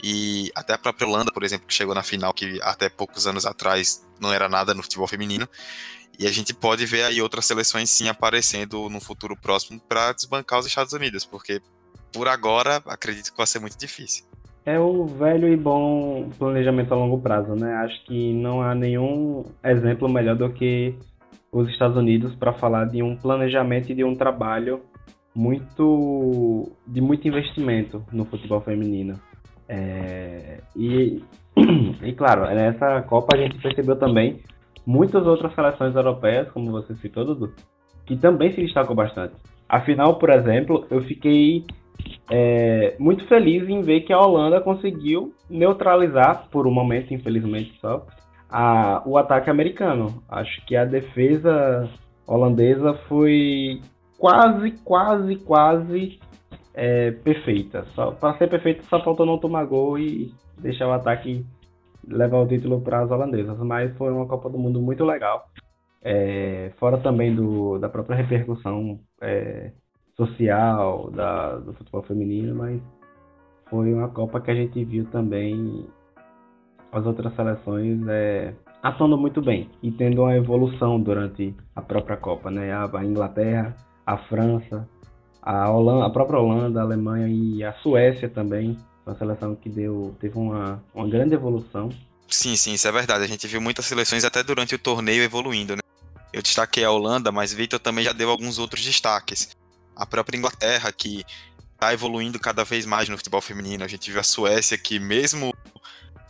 [0.02, 3.46] e até a própria Holanda, por exemplo, que chegou na final, que até poucos anos
[3.46, 5.48] atrás não era nada no futebol feminino.
[6.18, 10.58] E a gente pode ver aí outras seleções sim aparecendo no futuro próximo para desbancar
[10.58, 11.60] os Estados Unidos, porque
[12.12, 14.24] por agora acredito que vai ser muito difícil.
[14.64, 17.72] É o velho e bom planejamento a longo prazo, né?
[17.76, 20.94] Acho que não há nenhum exemplo melhor do que
[21.52, 24.82] os Estados Unidos para falar de um planejamento e de um trabalho
[25.34, 29.20] muito de muito investimento no futebol feminino.
[29.68, 31.22] É, e,
[32.02, 34.40] e claro, nessa Copa a gente percebeu também
[34.86, 37.52] muitas outras seleções europeias, como você citou, Dudu,
[38.06, 39.34] que também se destacou bastante.
[39.68, 41.64] Afinal, por exemplo, eu fiquei
[42.30, 48.06] é, muito feliz em ver que a Holanda conseguiu neutralizar, por um momento, infelizmente só,
[48.48, 50.22] a, o ataque americano.
[50.28, 51.88] Acho que a defesa
[52.26, 53.80] holandesa foi
[54.18, 56.18] quase, quase, quase
[56.74, 57.84] é, perfeita.
[57.94, 61.44] Só para ser perfeita, só faltou não tomar gol e deixar o ataque
[62.06, 63.58] levar o título para as holandesas.
[63.58, 65.48] Mas foi uma Copa do Mundo muito legal.
[66.02, 69.72] É, fora também do, da própria repercussão é,
[70.16, 72.80] social da, do futebol feminino, mas
[73.68, 75.86] foi uma Copa que a gente viu também
[76.92, 82.50] as outras seleções é, atuando muito bem e tendo uma evolução durante a própria Copa,
[82.50, 82.72] né?
[82.72, 83.74] A, a Inglaterra,
[84.06, 84.88] a França,
[85.42, 90.16] a, Holanda, a própria Holanda, a Alemanha e a Suécia também, uma seleção que deu,
[90.20, 91.90] teve uma, uma grande evolução.
[92.28, 93.22] Sim, sim, isso é verdade.
[93.22, 95.82] A gente viu muitas seleções até durante o torneio evoluindo, né?
[96.32, 99.56] Eu destaquei a Holanda, mas Vitor também já deu alguns outros destaques
[99.96, 101.24] a própria Inglaterra, que
[101.72, 103.82] está evoluindo cada vez mais no futebol feminino.
[103.82, 105.54] A gente viu a Suécia, que mesmo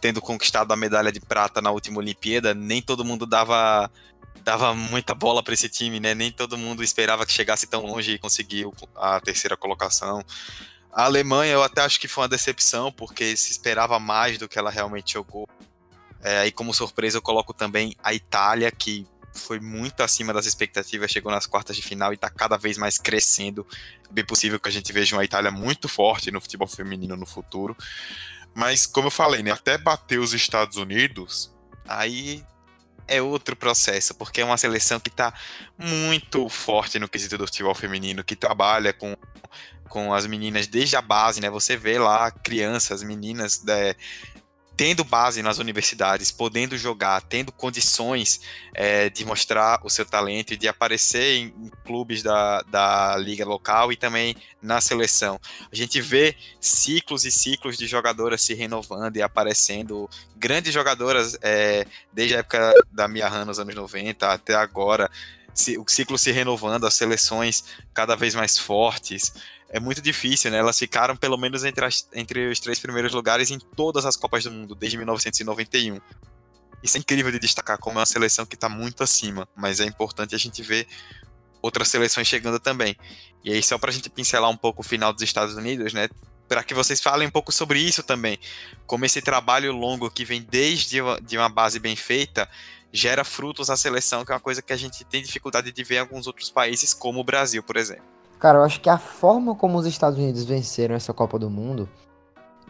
[0.00, 3.90] tendo conquistado a medalha de prata na última Olimpíada, nem todo mundo dava
[4.44, 6.14] dava muita bola para esse time, né?
[6.14, 10.22] Nem todo mundo esperava que chegasse tão longe e conseguiu a terceira colocação.
[10.96, 14.58] A Alemanha eu até acho que foi uma decepção, porque se esperava mais do que
[14.58, 15.46] ela realmente jogou.
[16.22, 21.10] É, aí, como surpresa, eu coloco também a Itália, que foi muito acima das expectativas,
[21.10, 23.66] chegou nas quartas de final e está cada vez mais crescendo.
[24.08, 27.26] É bem possível que a gente veja uma Itália muito forte no futebol feminino no
[27.26, 27.76] futuro.
[28.54, 31.54] Mas, como eu falei, né, até bater os Estados Unidos,
[31.86, 32.42] aí
[33.06, 35.34] é outro processo, porque é uma seleção que está
[35.76, 39.14] muito forte no quesito do futebol feminino, que trabalha com,
[39.88, 41.50] com as meninas desde a base, né?
[41.50, 43.94] Você vê lá crianças, meninas né,
[44.76, 48.40] tendo base nas universidades, podendo jogar, tendo condições
[48.74, 53.44] é, de mostrar o seu talento e de aparecer em, em, clubes da, da liga
[53.44, 55.40] local e também na seleção.
[55.72, 61.86] A gente vê ciclos e ciclos de jogadoras se renovando e aparecendo, grandes jogadoras é,
[62.12, 65.10] desde a época da Mia Han nos anos 90 até agora,
[65.78, 69.32] o ciclo se renovando, as seleções cada vez mais fortes
[69.68, 70.58] é muito difícil, né?
[70.58, 74.44] Elas ficaram pelo menos entre, as, entre os três primeiros lugares em todas as Copas
[74.44, 76.00] do Mundo, desde 1991.
[76.82, 79.84] Isso é incrível de destacar como é uma seleção que está muito acima, mas é
[79.84, 80.86] importante a gente ver
[81.60, 82.96] outras seleções chegando também.
[83.42, 86.08] E aí, só para a gente pincelar um pouco o final dos Estados Unidos, né?
[86.48, 88.38] Para que vocês falem um pouco sobre isso também.
[88.86, 92.48] Como esse trabalho longo que vem desde de uma base bem feita
[92.92, 95.96] gera frutos à seleção, que é uma coisa que a gente tem dificuldade de ver
[95.96, 98.15] em alguns outros países, como o Brasil, por exemplo.
[98.38, 101.88] Cara, eu acho que a forma como os Estados Unidos venceram essa Copa do Mundo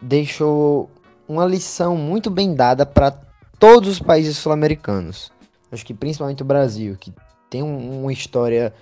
[0.01, 0.89] deixou
[1.27, 3.11] uma lição muito bem dada para
[3.59, 5.31] todos os países sul-americanos.
[5.71, 7.13] Acho que principalmente o Brasil, que
[7.49, 8.73] tem um, uma história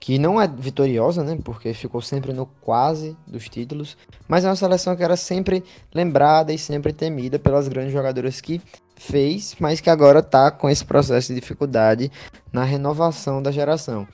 [0.00, 1.38] que não é vitoriosa, né?
[1.42, 3.96] Porque ficou sempre no quase dos títulos,
[4.28, 8.60] mas é uma seleção que era sempre lembrada e sempre temida pelas grandes jogadoras que
[8.96, 12.10] fez, mas que agora está com esse processo de dificuldade
[12.52, 14.06] na renovação da geração.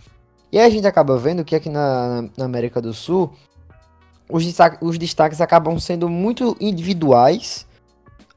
[0.52, 3.32] E aí a gente acaba vendo que aqui na, na América do Sul,
[4.28, 4.44] os,
[4.80, 7.66] os destaques acabam sendo muito individuais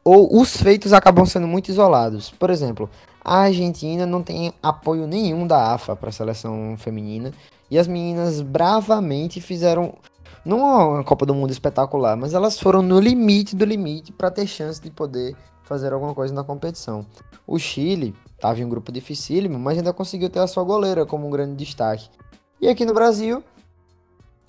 [0.03, 2.29] ou os feitos acabam sendo muito isolados.
[2.29, 2.89] Por exemplo,
[3.23, 7.31] a Argentina não tem apoio nenhum da AFA para a seleção feminina
[7.71, 9.95] e as meninas bravamente fizeram
[10.45, 14.45] não uma Copa do Mundo espetacular, mas elas foram no limite do limite para ter
[14.45, 17.05] chance de poder fazer alguma coisa na competição.
[17.47, 21.25] O Chile estava em um grupo dificílimo, mas ainda conseguiu ter a sua goleira como
[21.25, 22.09] um grande destaque.
[22.59, 23.41] E aqui no Brasil,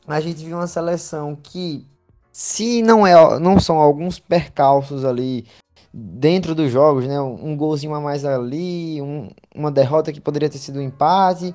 [0.07, 1.87] a gente viu uma seleção que,
[2.33, 5.46] se não, é, não são alguns percalços ali
[5.92, 7.20] dentro dos jogos, né?
[7.20, 11.54] Um golzinho a mais ali, um, uma derrota que poderia ter sido um empate,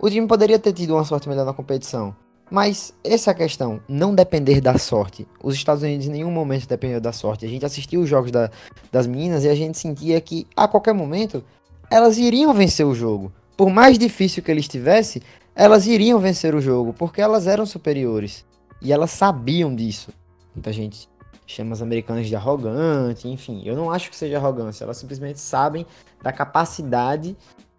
[0.00, 2.16] o time poderia ter tido uma sorte melhor na competição.
[2.50, 5.26] Mas essa é a questão, não depender da sorte.
[5.42, 7.44] Os Estados Unidos em nenhum momento dependeu da sorte.
[7.44, 8.50] A gente assistiu os jogos da,
[8.90, 11.44] das meninas e a gente sentia que a qualquer momento
[11.90, 13.32] elas iriam vencer o jogo.
[13.56, 15.22] Por mais difícil que ele estivesse,
[15.54, 18.44] elas iriam vencer o jogo, porque elas eram superiores.
[18.82, 20.10] E elas sabiam disso.
[20.54, 21.08] Muita gente
[21.46, 23.62] chama as americanas de arrogante, enfim.
[23.64, 25.86] Eu não acho que seja arrogância, elas simplesmente sabem
[26.22, 27.36] da capacidade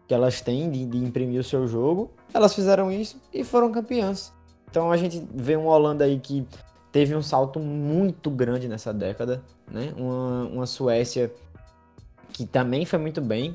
[0.08, 2.12] que elas têm de, de imprimir o seu jogo.
[2.34, 4.34] Elas fizeram isso e foram campeãs.
[4.70, 6.48] Então a gente vê uma Holanda aí que
[6.92, 9.94] teve um salto muito grande nessa década, né?
[9.98, 11.32] Uma, uma Suécia
[12.32, 13.54] que também foi muito bem,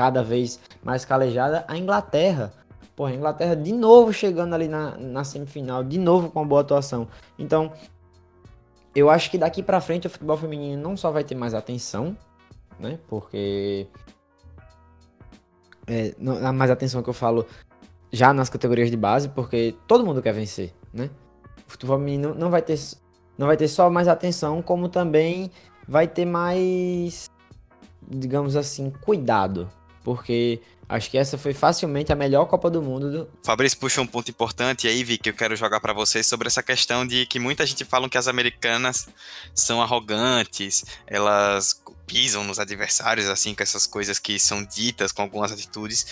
[0.00, 1.62] cada vez mais calejada.
[1.68, 2.54] A Inglaterra,
[2.96, 6.62] porra, a Inglaterra de novo chegando ali na, na semifinal, de novo com uma boa
[6.62, 7.06] atuação.
[7.38, 7.70] Então,
[8.94, 12.16] eu acho que daqui para frente o futebol feminino não só vai ter mais atenção,
[12.78, 12.98] né?
[13.08, 13.88] Porque
[15.86, 17.44] é, não, mais atenção que eu falo
[18.10, 21.10] já nas categorias de base, porque todo mundo quer vencer, né?
[21.68, 22.78] O futebol feminino não vai ter,
[23.36, 25.50] não vai ter só mais atenção, como também
[25.86, 27.28] vai ter mais,
[28.08, 29.70] digamos assim, cuidado,
[30.02, 30.60] porque
[30.90, 33.12] Acho que essa foi facilmente a melhor Copa do Mundo.
[33.12, 33.30] Do...
[33.44, 36.64] Fabrício puxa um ponto importante aí, Vi, que eu quero jogar para vocês sobre essa
[36.64, 39.08] questão de que muita gente fala que as americanas
[39.54, 45.52] são arrogantes, elas pisam nos adversários, assim, com essas coisas que são ditas, com algumas
[45.52, 46.04] atitudes,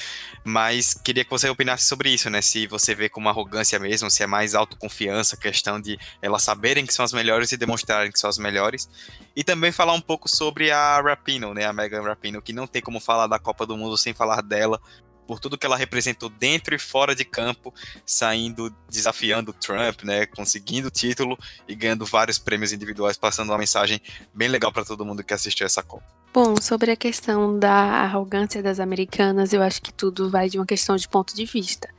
[0.44, 2.40] mas queria que você opinasse sobre isso, né?
[2.40, 6.94] Se você vê como arrogância mesmo, se é mais autoconfiança, questão de elas saberem que
[6.94, 8.88] são as melhores e demonstrarem que são as melhores.
[9.34, 11.64] E também falar um pouco sobre a Rapino, né?
[11.64, 14.80] A Megan Rapino, que não tem como falar da Copa do Mundo sem falar dela,
[15.29, 17.72] por tudo que ela representou dentro e fora de campo,
[18.07, 24.01] saindo, desafiando Trump, né, conseguindo o título e ganhando vários prêmios individuais, passando uma mensagem
[24.33, 26.07] bem legal para todo mundo que assistiu essa Copa.
[26.33, 30.64] Bom, sobre a questão da arrogância das americanas, eu acho que tudo vai de uma
[30.64, 31.91] questão de ponto de vista.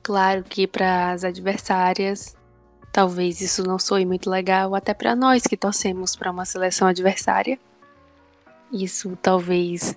[0.00, 2.36] Claro que para as adversárias,
[2.92, 7.58] talvez isso não soe muito legal, até para nós que torcemos para uma seleção adversária.
[8.72, 9.96] Isso talvez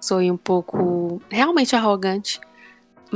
[0.00, 2.40] soe um pouco realmente arrogante,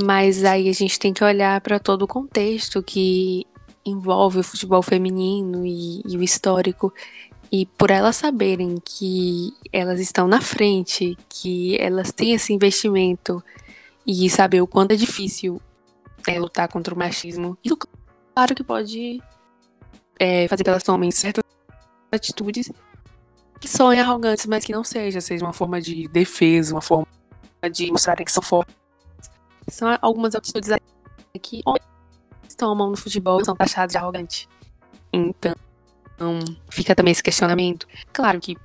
[0.01, 3.45] mas aí a gente tem que olhar para todo o contexto que
[3.85, 6.93] envolve o futebol feminino e, e o histórico.
[7.51, 13.43] E por elas saberem que elas estão na frente, que elas têm esse investimento
[14.07, 15.61] e saber o quanto é difícil
[16.27, 17.77] é, lutar contra o machismo, isso
[18.33, 19.21] claro que pode
[20.19, 21.43] é, fazer que elas tomem certas
[22.11, 22.71] atitudes
[23.61, 27.07] que soem arrogantes, mas que não seja, seja uma forma de defesa, uma forma
[27.71, 28.75] de mostrarem que são fortes.
[29.69, 30.71] São algumas atitudes
[31.41, 31.61] que
[32.57, 34.49] tomam no futebol são taxados de arrogante.
[35.13, 35.53] Então,
[36.71, 37.87] fica também esse questionamento.
[38.11, 38.57] Claro que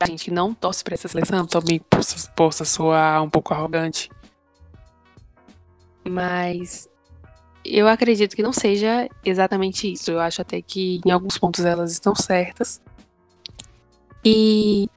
[0.00, 4.10] a gente não torce para essa seleção também possa, possa soar um pouco arrogante.
[6.08, 6.88] Mas
[7.64, 10.10] eu acredito que não seja exatamente isso.
[10.10, 12.80] Eu acho até que em alguns pontos elas estão certas.
[14.28, 14.88] E,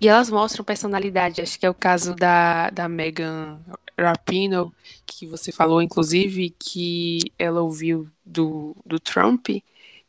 [0.00, 1.40] e elas mostram personalidade.
[1.40, 3.58] Acho que é o caso da, da Megan
[3.98, 4.70] Rapinoe,
[5.04, 9.48] que você falou, inclusive, que ela ouviu do, do Trump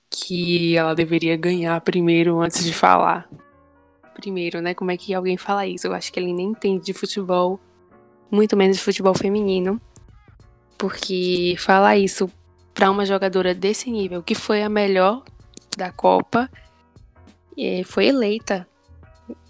[0.10, 3.28] que ela deveria ganhar primeiro antes de falar.
[4.14, 4.76] Primeiro, né?
[4.76, 5.88] Como é que alguém fala isso?
[5.88, 7.60] Eu acho que ele nem entende de futebol,
[8.30, 9.82] muito menos de futebol feminino.
[10.78, 12.30] Porque falar isso
[12.76, 15.24] para uma jogadora desse nível, que foi a melhor
[15.76, 16.50] da Copa,
[17.86, 18.68] foi eleita.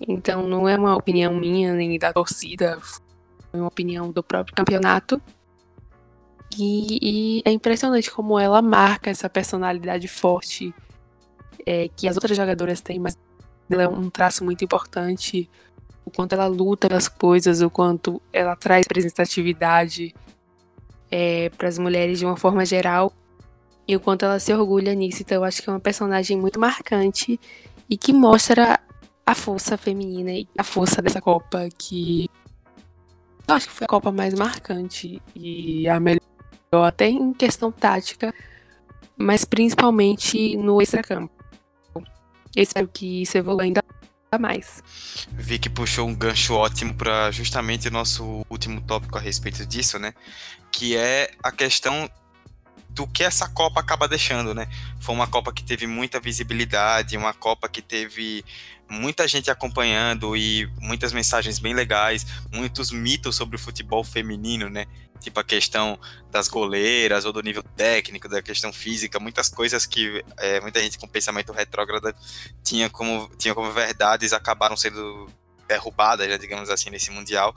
[0.08, 2.80] Então não é uma opinião minha nem da torcida,
[3.52, 5.22] foi uma opinião do próprio campeonato.
[6.58, 10.74] E, e é impressionante como ela marca essa personalidade forte
[11.66, 13.18] é, que as outras jogadoras têm, mas
[13.70, 15.50] ela é um traço muito importante.
[16.06, 20.16] O quanto ela luta pelas coisas, o quanto ela traz representatividade
[21.12, 23.12] é, para as mulheres de uma forma geral
[23.88, 25.22] e o quanto ela se orgulha nisso.
[25.22, 27.40] Então, eu acho que é uma personagem muito marcante
[27.90, 28.80] e que mostra
[29.26, 32.30] a força feminina e a força dessa Copa, que
[33.48, 36.22] eu acho que foi a Copa mais marcante e a melhor,
[36.86, 38.34] até em questão tática,
[39.18, 41.34] mas principalmente no extracampo.
[42.56, 43.82] Eu espero que isso evolua ainda
[44.40, 44.84] mais.
[45.32, 49.98] Vi que puxou um gancho ótimo para justamente o nosso último tópico a respeito disso,
[49.98, 50.14] né?
[50.72, 52.10] Que é a questão
[52.98, 54.68] do que essa Copa acaba deixando, né?
[55.00, 58.44] Foi uma Copa que teve muita visibilidade, uma Copa que teve
[58.90, 64.88] muita gente acompanhando e muitas mensagens bem legais, muitos mitos sobre o futebol feminino, né?
[65.20, 66.00] Tipo a questão
[66.32, 70.98] das goleiras ou do nível técnico, da questão física, muitas coisas que é, muita gente
[70.98, 72.12] com pensamento retrógrado
[72.64, 75.28] tinha como, tinha como verdades acabaram sendo
[75.68, 77.56] derrubadas, né, digamos assim, nesse Mundial.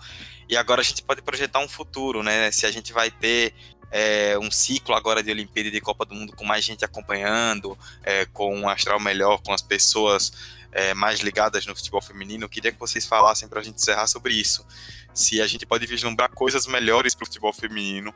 [0.49, 2.51] E agora a gente pode projetar um futuro, né?
[2.51, 3.55] Se a gente vai ter
[3.91, 7.77] é, um ciclo agora de Olimpíada e de Copa do Mundo com mais gente acompanhando,
[8.03, 10.33] é, com um astral melhor, com as pessoas
[10.73, 12.45] é, mais ligadas no futebol feminino.
[12.45, 14.65] Eu queria que vocês falassem para a gente encerrar sobre isso.
[15.13, 18.15] Se a gente pode vislumbrar coisas melhores para o futebol feminino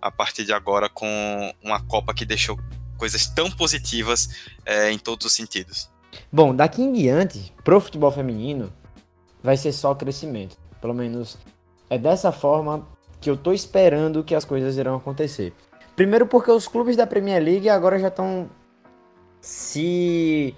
[0.00, 2.58] a partir de agora com uma Copa que deixou
[2.96, 4.28] coisas tão positivas
[4.64, 5.90] é, em todos os sentidos.
[6.32, 8.72] Bom, daqui em diante, pro futebol feminino,
[9.42, 10.56] vai ser só crescimento.
[10.80, 11.38] Pelo menos
[11.90, 12.86] é dessa forma
[13.26, 15.52] que eu tô esperando que as coisas irão acontecer.
[15.96, 18.48] Primeiro porque os clubes da Premier League agora já estão
[19.40, 20.54] se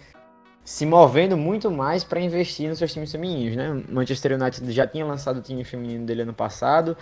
[0.62, 3.82] se movendo muito mais para investir nos seus times femininos, né?
[3.88, 6.94] Manchester United já tinha lançado o time feminino dele ano passado.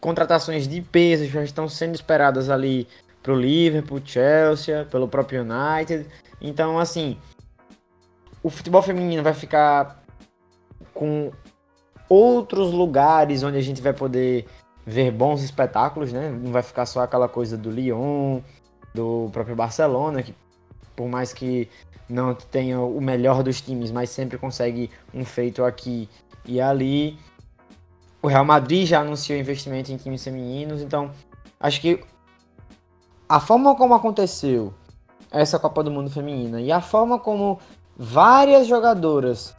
[0.00, 2.88] Contratações de peso já estão sendo esperadas ali
[3.22, 6.08] pro Liverpool, Chelsea, pelo próprio United.
[6.40, 7.16] Então, assim,
[8.42, 10.02] o futebol feminino vai ficar
[10.92, 11.30] com
[12.10, 14.44] outros lugares onde a gente vai poder
[14.84, 16.28] ver bons espetáculos, né?
[16.28, 18.40] Não vai ficar só aquela coisa do Lyon,
[18.92, 20.34] do próprio Barcelona, que
[20.96, 21.68] por mais que
[22.08, 26.08] não tenha o melhor dos times, mas sempre consegue um feito aqui
[26.44, 27.16] e ali.
[28.20, 31.12] O Real Madrid já anunciou investimento em times femininos, então
[31.58, 32.02] acho que
[33.28, 34.74] a forma como aconteceu
[35.30, 37.60] essa Copa do Mundo feminina e a forma como
[37.96, 39.54] várias jogadoras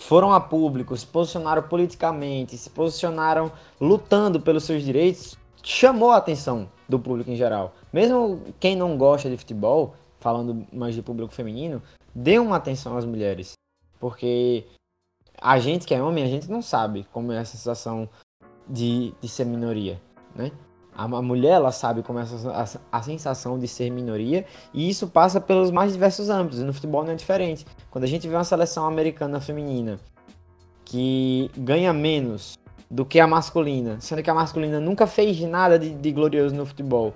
[0.00, 6.68] foram a público, se posicionaram politicamente, se posicionaram lutando pelos seus direitos, chamou a atenção
[6.88, 7.74] do público em geral.
[7.92, 11.82] Mesmo quem não gosta de futebol, falando mais de público feminino,
[12.14, 13.52] dê uma atenção às mulheres.
[14.00, 14.64] Porque
[15.38, 18.08] a gente que é homem, a gente não sabe como é a sensação
[18.66, 20.00] de, de ser minoria,
[20.34, 20.50] né?
[21.02, 24.44] A, mulher, ela sabe como é a, a, a, sensação de ser minoria
[24.74, 26.60] e isso passa pelos mais diversos âmbitos.
[26.60, 27.66] No futebol não é diferente.
[27.90, 29.98] Quando a gente vê uma seleção americana feminina
[30.84, 32.58] que ganha menos
[32.90, 36.66] do que a masculina, sendo que a masculina nunca fez nada de, de glorioso no
[36.66, 37.14] futebol,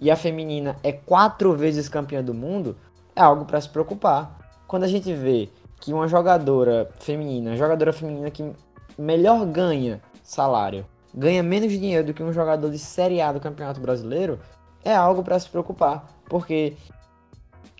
[0.00, 2.74] e a feminina é quatro vezes campeã do mundo,
[3.14, 4.38] é algo para se preocupar.
[4.66, 8.50] Quando a gente vê que uma jogadora feminina, jogadora feminina que
[8.96, 10.86] melhor ganha salário,
[11.16, 14.38] ganha menos dinheiro do que um jogador de Série A do Campeonato Brasileiro,
[14.84, 16.76] é algo para se preocupar, porque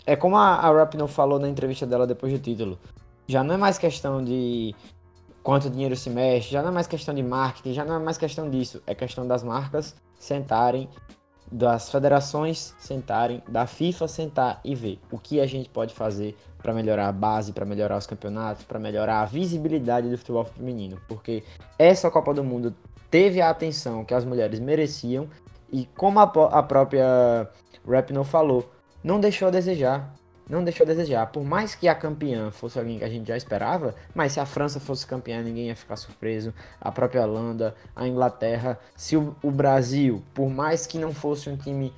[0.07, 2.79] é como a, a Rapinoe falou na entrevista dela depois do título,
[3.27, 4.75] já não é mais questão de
[5.43, 8.17] quanto dinheiro se mexe, já não é mais questão de marketing, já não é mais
[8.17, 10.89] questão disso, é questão das marcas sentarem,
[11.51, 16.73] das federações sentarem, da FIFA sentar e ver o que a gente pode fazer para
[16.73, 21.45] melhorar a base, para melhorar os campeonatos, para melhorar a visibilidade do futebol feminino, porque
[21.79, 22.75] essa Copa do Mundo
[23.11, 25.29] teve a atenção que as mulheres mereciam
[25.73, 27.49] e como a, a própria
[27.87, 28.71] Rapinoe falou,
[29.03, 30.15] não deixou a desejar.
[30.49, 31.27] Não deixou a desejar.
[31.27, 34.47] Por mais que a campeã fosse alguém que a gente já esperava, mas se a
[34.47, 36.55] França fosse campeã, ninguém ia ficar surpreso.
[36.81, 41.57] A própria Holanda, a Inglaterra, se o, o Brasil, por mais que não fosse um
[41.57, 41.93] time,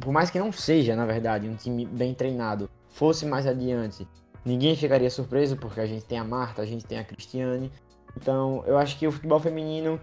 [0.00, 4.06] por mais que não seja, na verdade, um time bem treinado, fosse mais adiante,
[4.44, 7.72] ninguém ficaria surpreso porque a gente tem a Marta, a gente tem a Cristiane.
[8.20, 10.00] Então, eu acho que o futebol feminino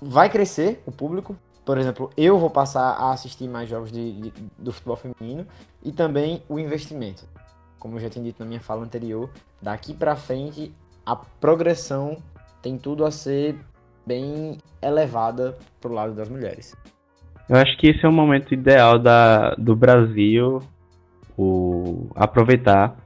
[0.00, 1.36] vai crescer, o público.
[1.64, 5.46] Por exemplo, eu vou passar a assistir mais jogos de, de, do futebol feminino
[5.84, 7.24] e também o investimento.
[7.78, 9.30] Como eu já tinha dito na minha fala anterior,
[9.60, 10.74] daqui para frente
[11.06, 12.16] a progressão
[12.60, 13.56] tem tudo a ser
[14.04, 16.76] bem elevada pro lado das mulheres.
[17.48, 20.60] Eu acho que esse é o momento ideal da, do Brasil
[21.38, 22.96] o, aproveitar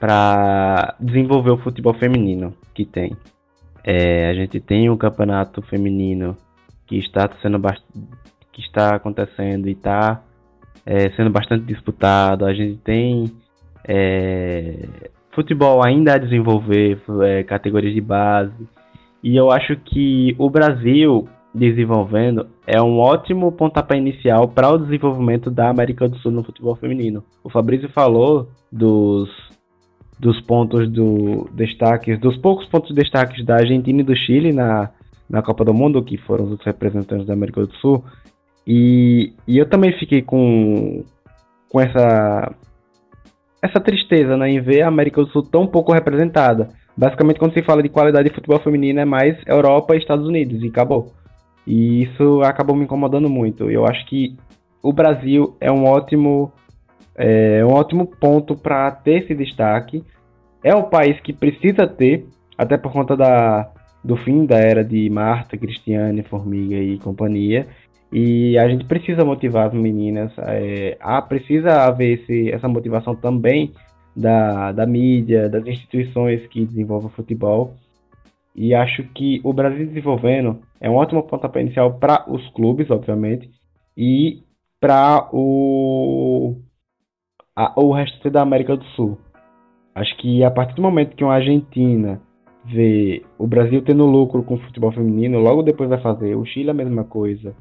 [0.00, 3.16] para desenvolver o futebol feminino que tem.
[3.84, 6.36] É, a gente tem um campeonato feminino
[6.86, 7.60] que está sendo
[8.52, 10.22] que está acontecendo e está
[10.84, 12.44] é, sendo bastante disputado.
[12.44, 13.32] A gente tem
[13.86, 18.68] é, futebol ainda a desenvolver, é, categorias de base.
[19.22, 25.50] E eu acho que o Brasil desenvolvendo é um ótimo pontapé inicial para o desenvolvimento
[25.50, 27.22] da América do Sul no futebol feminino.
[27.44, 29.28] O Fabrício falou dos
[30.22, 34.88] dos pontos do destaques, dos poucos pontos de destaques da Argentina e do Chile na,
[35.28, 38.04] na Copa do Mundo, que foram os representantes da América do Sul.
[38.64, 41.02] E, e eu também fiquei com,
[41.68, 42.54] com essa
[43.60, 46.68] essa tristeza né, em ver a América do Sul tão pouco representada.
[46.96, 50.62] Basicamente, quando se fala de qualidade de futebol feminino, é mais Europa e Estados Unidos,
[50.62, 51.12] e acabou.
[51.66, 53.68] E isso acabou me incomodando muito.
[53.68, 54.36] Eu acho que
[54.80, 56.52] o Brasil é um ótimo,
[57.16, 60.04] é, um ótimo ponto para ter esse destaque.
[60.62, 63.70] É um país que precisa ter, até por conta da,
[64.04, 67.66] do fim da era de Marta, Cristiane, Formiga e companhia.
[68.12, 70.96] E a gente precisa motivar as meninas, é,
[71.28, 73.72] precisa haver esse, essa motivação também
[74.14, 77.74] da, da mídia, das instituições que desenvolvem o futebol.
[78.54, 83.50] E acho que o Brasil desenvolvendo é um ótimo pontapé inicial para os clubes, obviamente,
[83.96, 84.42] e
[84.78, 86.56] para o,
[87.76, 89.18] o resto da América do Sul.
[89.94, 92.20] Acho que a partir do momento que uma Argentina
[92.64, 96.70] vê o Brasil tendo lucro com o futebol feminino, logo depois vai fazer o Chile
[96.70, 97.54] a mesma coisa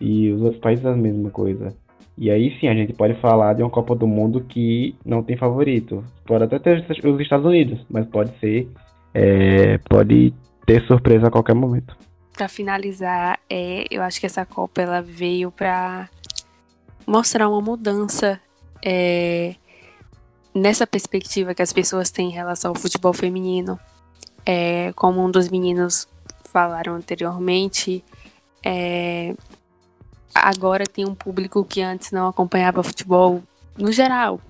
[0.00, 1.74] e os outros países a mesma coisa.
[2.16, 5.36] E aí sim a gente pode falar de uma Copa do Mundo que não tem
[5.36, 6.04] favorito.
[6.24, 8.68] Pode até ter os Estados Unidos, mas pode ser
[9.12, 10.32] é, pode
[10.66, 11.96] ter surpresa a qualquer momento.
[12.36, 16.08] Para finalizar, é, eu acho que essa Copa ela veio para
[17.06, 18.40] mostrar uma mudança
[18.84, 19.54] é,
[20.54, 23.78] nessa perspectiva que as pessoas têm em relação ao futebol feminino.
[24.46, 26.06] É, como um dos meninos
[26.44, 28.04] falaram anteriormente,
[28.62, 29.34] é,
[30.34, 33.42] agora tem um público que antes não acompanhava futebol
[33.76, 34.40] no geral,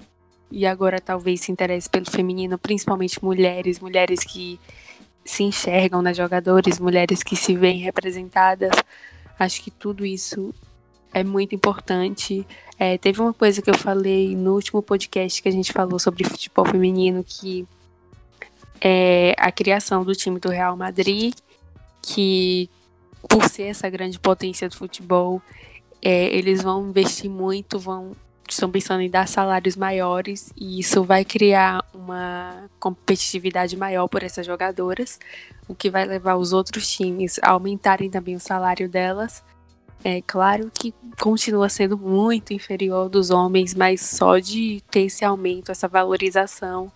[0.50, 4.60] e agora talvez se interesse pelo feminino, principalmente mulheres, mulheres que
[5.24, 8.70] se enxergam nas jogadores, mulheres que se veem representadas.
[9.38, 10.54] Acho que tudo isso
[11.14, 12.46] é muito importante.
[12.78, 16.24] É, teve uma coisa que eu falei no último podcast que a gente falou sobre
[16.24, 17.66] futebol feminino, que
[18.80, 21.34] é a criação do time do Real Madrid,
[22.02, 22.68] que
[23.28, 25.40] por ser essa grande potência do futebol,
[26.02, 28.12] é, eles vão investir muito, vão
[28.46, 34.44] estão pensando em dar salários maiores e isso vai criar uma competitividade maior por essas
[34.44, 35.18] jogadoras,
[35.66, 39.42] o que vai levar os outros times a aumentarem também o salário delas.
[40.04, 45.72] É claro que continua sendo muito inferior dos homens, mas só de ter esse aumento,
[45.72, 46.92] essa valorização,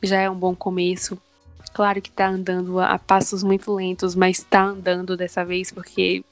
[0.00, 1.18] já é um bom começo.
[1.74, 6.24] Claro que tá andando a passos muito lentos, mas tá andando dessa vez porque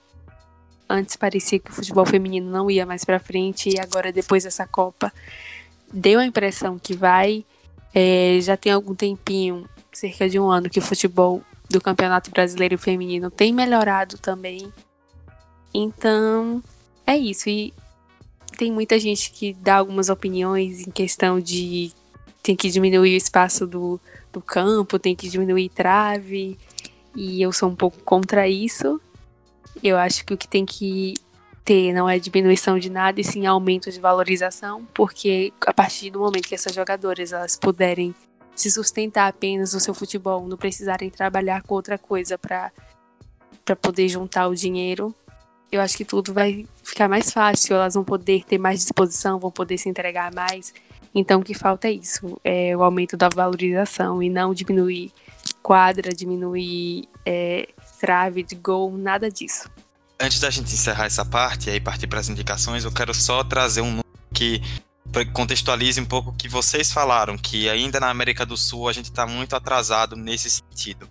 [0.89, 4.67] Antes parecia que o futebol feminino não ia mais para frente e agora depois dessa
[4.67, 5.13] Copa
[5.93, 7.45] deu a impressão que vai.
[7.93, 12.79] É, já tem algum tempinho, cerca de um ano, que o futebol do Campeonato Brasileiro
[12.79, 14.73] Feminino tem melhorado também.
[15.79, 16.63] Então,
[17.07, 17.51] é isso.
[17.51, 17.75] E
[18.57, 21.93] tem muita gente que dá algumas opiniões em questão de
[22.43, 24.01] tem que diminuir o espaço do,
[24.33, 26.59] do campo, tem que diminuir trave.
[27.15, 28.99] E eu sou um pouco contra isso.
[29.83, 31.13] Eu acho que o que tem que
[31.63, 36.21] ter não é diminuição de nada, e sim aumento de valorização, porque a partir do
[36.21, 38.15] momento que essas jogadoras elas puderem
[38.55, 42.73] se sustentar apenas no seu futebol, não precisarem trabalhar com outra coisa para
[43.83, 45.15] poder juntar o dinheiro,
[45.71, 49.51] eu acho que tudo vai ficar mais fácil, elas vão poder ter mais disposição, vão
[49.51, 50.73] poder se entregar mais.
[51.15, 55.13] Então o que falta é isso, é o aumento da valorização e não diminuir
[55.63, 59.69] quadra, diminuir é, trave de gol, nada disso.
[60.21, 63.43] Antes da gente encerrar essa parte e aí partir para as indicações, eu quero só
[63.43, 64.61] trazer um número que
[65.33, 69.07] contextualize um pouco o que vocês falaram, que ainda na América do Sul a gente
[69.07, 71.09] está muito atrasado nesse sentido.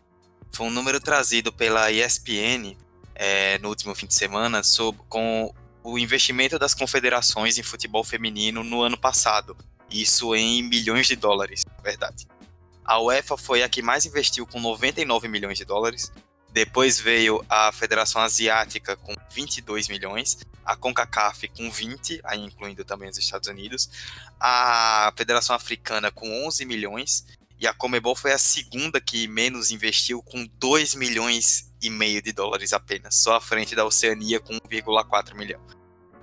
[0.52, 2.78] Foi um número trazido pela ESPN
[3.16, 5.54] é, no último fim de semana sobre, com
[5.84, 9.56] o investimento das confederações em futebol feminino no ano passado.
[9.90, 12.28] Isso em milhões de dólares, verdade.
[12.84, 16.12] A UEFA foi a que mais investiu com 99 milhões de dólares.
[16.52, 23.10] Depois veio a Federação Asiática com 22 milhões, a CONCACAF com 20, aí incluindo também
[23.10, 23.90] os Estados Unidos,
[24.40, 27.26] a Federação Africana com 11 milhões
[27.60, 32.74] e a Comebol foi a segunda que menos investiu com 2 milhões meio de dólares
[32.74, 35.62] apenas, só à frente da Oceania com 1,4 milhão.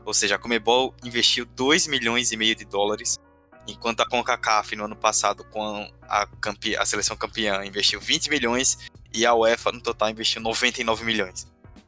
[0.05, 3.19] Ou seja, a Comebol investiu 2 milhões e meio de dólares
[3.67, 6.77] enquanto a CONCACAF no ano passado com a, campe...
[6.77, 8.79] a seleção campeã investiu 20 milhões
[9.15, 11.47] e a UEFA no total investiu 99 milhões.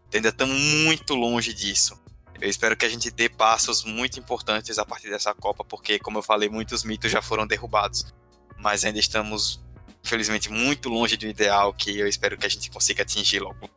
[0.09, 1.99] Então, ainda estamos muito longe disso.
[2.41, 6.18] Eu espero que a gente dê passos muito importantes a partir dessa Copa, porque, como
[6.18, 8.12] eu falei, muitos mitos já foram derrubados.
[8.59, 9.64] Mas ainda estamos,
[10.05, 13.71] infelizmente, muito longe do ideal que eu espero que a gente consiga atingir logo.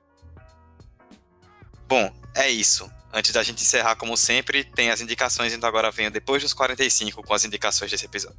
[1.88, 2.92] Bom, é isso.
[3.14, 7.24] Antes da gente encerrar, como sempre, tem as indicações, então agora venho depois dos 45
[7.24, 8.38] com as indicações desse episódio.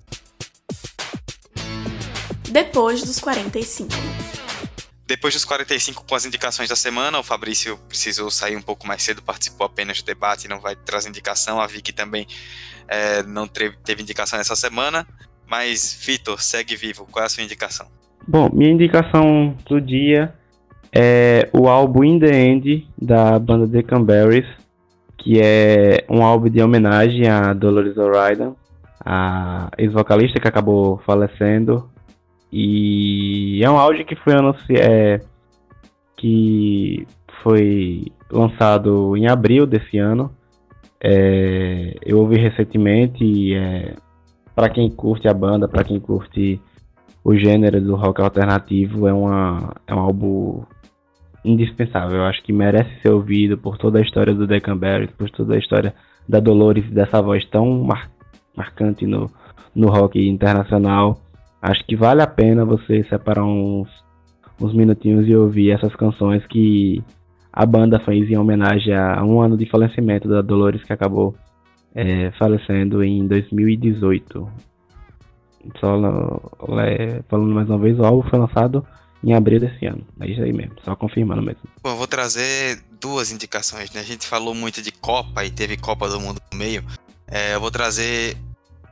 [2.50, 3.90] Depois dos 45.
[5.06, 9.02] Depois dos 45 com as indicações da semana, o Fabrício precisou sair um pouco mais
[9.02, 11.58] cedo, participou apenas do debate, não vai trazer indicação.
[11.58, 12.26] A Vicky também
[12.86, 15.08] é, não teve indicação essa semana.
[15.48, 17.06] Mas, Vitor, segue vivo.
[17.10, 17.86] Qual é a sua indicação?
[18.26, 20.34] Bom, minha indicação do dia
[20.92, 24.46] é o álbum In The End da banda The Canberries,
[25.16, 28.54] que é um álbum de homenagem a Dolores O'Riordan,
[29.04, 31.90] a ex-vocalista que acabou falecendo
[32.52, 34.80] e é um áudio que foi anunciado.
[34.80, 35.20] É,
[36.16, 37.06] que
[37.42, 40.34] foi lançado em abril desse ano.
[41.00, 43.94] É, eu ouvi recentemente e é,
[44.58, 46.60] para quem curte a banda, para quem curte
[47.22, 50.64] o gênero do rock alternativo, é, uma, é um álbum
[51.44, 52.16] indispensável.
[52.16, 55.58] Eu acho que merece ser ouvido por toda a história do Deccanberry, por toda a
[55.58, 55.94] história
[56.28, 58.10] da Dolores, dessa voz tão mar,
[58.56, 59.30] marcante no,
[59.76, 61.20] no rock internacional.
[61.62, 63.88] Acho que vale a pena você separar uns,
[64.60, 67.00] uns minutinhos e ouvir essas canções que
[67.52, 71.32] a banda fez em homenagem a um ano de falecimento da Dolores, que acabou
[71.98, 74.48] é, falecendo em 2018.
[75.80, 76.00] Só
[77.28, 78.86] falando mais uma vez, o álbum foi lançado
[79.22, 80.06] em abril desse ano.
[80.20, 81.62] É isso aí mesmo, só confirmando mesmo.
[81.82, 84.00] Bom, vou trazer duas indicações, né?
[84.00, 86.84] A gente falou muito de Copa e teve Copa do Mundo no meio.
[87.26, 88.36] É, eu vou trazer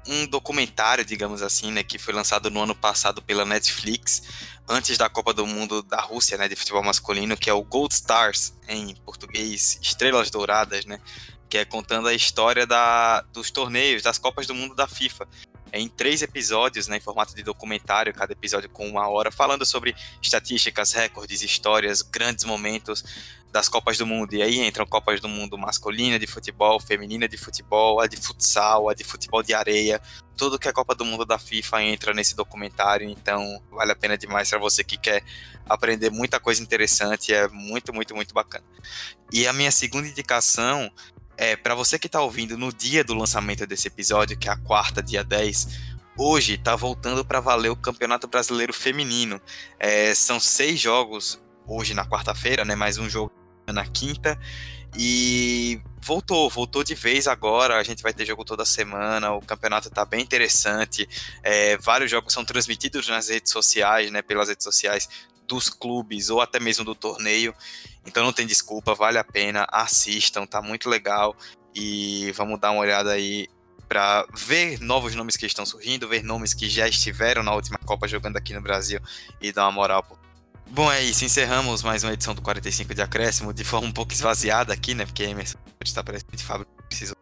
[0.09, 4.23] um documentário, digamos assim, né, que foi lançado no ano passado pela Netflix,
[4.69, 7.93] antes da Copa do Mundo da Rússia, né, de futebol masculino, que é o Gold
[7.93, 11.01] Stars, em português, Estrelas Douradas, né,
[11.49, 15.29] que é contando a história da, dos torneios, das Copas do Mundo da FIFA.
[15.73, 19.67] É em três episódios, né, em formato de documentário, cada episódio com uma hora, falando
[19.67, 23.05] sobre estatísticas, recordes, histórias, grandes momentos
[23.51, 24.35] das Copas do Mundo.
[24.35, 28.89] E aí entram Copas do Mundo masculina de futebol, feminina de futebol, a de futsal,
[28.89, 30.01] a de futebol de areia.
[30.37, 34.17] Tudo que é Copa do Mundo da FIFA entra nesse documentário, então vale a pena
[34.17, 35.23] demais para você que quer
[35.69, 38.65] aprender muita coisa interessante, é muito, muito, muito bacana.
[39.33, 40.91] E a minha segunda indicação
[41.37, 44.57] é para você que está ouvindo no dia do lançamento desse episódio, que é a
[44.57, 45.69] quarta, dia 10,
[46.17, 49.41] hoje está voltando para valer o Campeonato Brasileiro Feminino.
[49.79, 52.75] É, são seis jogos hoje na quarta-feira, né?
[52.75, 53.33] Mais um jogo
[53.67, 54.39] na quinta.
[54.99, 57.77] E voltou, voltou de vez agora.
[57.79, 59.33] A gente vai ter jogo toda semana.
[59.33, 61.07] O campeonato está bem interessante.
[61.43, 64.23] É, vários jogos são transmitidos nas redes sociais, né?
[64.23, 65.09] Pelas redes sociais
[65.47, 67.55] dos clubes ou até mesmo do torneio.
[68.07, 69.67] Então não tem desculpa, vale a pena.
[69.71, 71.37] Assistam, tá muito legal.
[71.75, 73.49] E vamos dar uma olhada aí
[73.89, 78.09] para ver novos nomes que estão surgindo, ver nomes que já estiveram na última Copa
[78.09, 79.01] jogando aqui no Brasil
[79.41, 80.19] e dar uma moral pro
[80.69, 81.25] Bom, é isso.
[81.25, 85.07] Encerramos mais uma edição do 45 de Acréscimo de forma um pouco esvaziada aqui, né?
[85.07, 87.17] Porque Emerson está presente, Fábio precisou.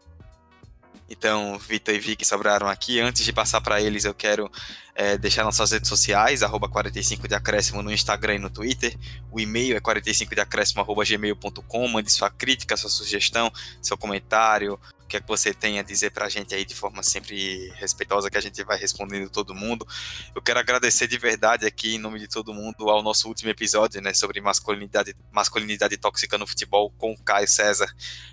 [1.08, 3.00] Então, Vitor e Vicky sobraram aqui.
[3.00, 4.50] Antes de passar para eles, eu quero
[4.94, 8.96] é, deixar nossas redes sociais, arroba 45 de acréscimo no Instagram e no Twitter.
[9.30, 11.88] O e-mail é 45 de acréscimo, arroba gmail.com.
[11.88, 13.52] Mande sua crítica, sua sugestão,
[13.82, 14.78] seu comentário,
[15.14, 18.28] que é que você tem a dizer para a gente aí de forma sempre respeitosa,
[18.28, 19.86] que a gente vai respondendo todo mundo.
[20.34, 24.00] Eu quero agradecer de verdade aqui, em nome de todo mundo, ao nosso último episódio,
[24.00, 27.86] né, sobre masculinidade, masculinidade tóxica no futebol com o Caio César,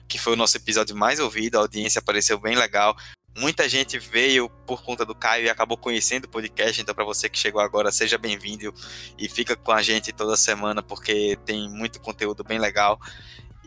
[0.07, 2.97] que foi o nosso episódio mais ouvido, a audiência apareceu bem legal.
[3.37, 7.29] Muita gente veio por conta do Caio e acabou conhecendo o podcast, então para você
[7.29, 8.73] que chegou agora, seja bem-vindo
[9.19, 12.99] e fica com a gente toda semana porque tem muito conteúdo bem legal.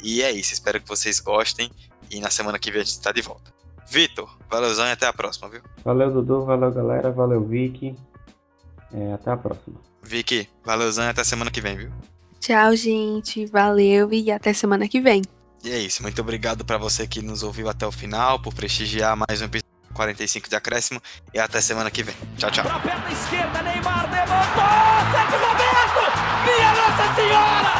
[0.03, 1.71] E é isso, espero que vocês gostem
[2.11, 3.53] e na semana que vem a gente está de volta.
[3.87, 5.61] Vitor, valeuzão e até a próxima, viu?
[5.85, 7.95] Valeu, Dudu, valeu, galera, valeu, Vicky.
[8.93, 9.77] É, até a próxima.
[10.03, 11.91] Vicky, valeuzão e até semana que vem, viu?
[12.41, 13.47] Tchau, gente.
[13.47, 15.23] Valeu e até semana que vem.
[15.65, 19.17] E é isso, muito obrigado para você que nos ouviu até o final, por prestigiar
[19.17, 21.01] mais um episódio 45 de acréscimo
[21.33, 22.15] e até semana que vem.
[22.37, 22.65] Tchau, tchau.
[22.65, 24.65] Pra perna esquerda, Neymar levantou!
[25.11, 26.03] Sérgio Roberto!
[26.45, 27.75] Minha Nossa Senhora!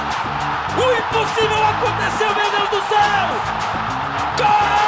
[0.75, 3.94] O impossível aconteceu, meu Deus do céu!
[4.37, 4.85] Gol!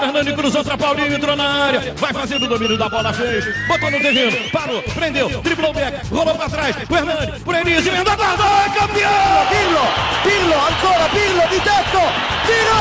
[0.00, 1.94] Fernando cruzou pra Paulinho, entrou na área.
[1.96, 3.44] Vai fazendo o domínio da bola, fez.
[3.66, 6.76] Botou no terreno, parou, prendeu, driblou o back, rolou pra trás.
[6.88, 9.46] O Hernani, por Elise, emendou, guardou, é campeão!
[9.48, 9.86] Pirlo,
[10.22, 12.00] Pirlo, ancora Pirlo di tetto,
[12.46, 12.78] tiro,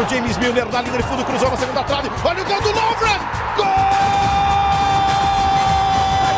[0.00, 2.10] O James Milner na linha de fundo, cruzou na segunda trave.
[2.24, 3.18] Olha o gol do Lovren!
[3.56, 3.66] Gol!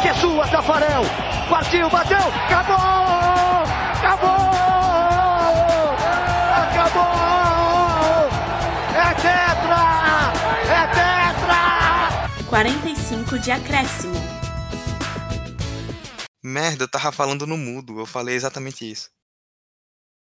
[0.03, 1.05] que é sua, Tafarel,
[1.51, 2.76] partiu, bateu, acabou,
[3.99, 4.47] acabou,
[12.49, 14.14] 45 de acréscimo.
[16.42, 19.11] Merda, eu tava falando no mudo, eu falei exatamente isso.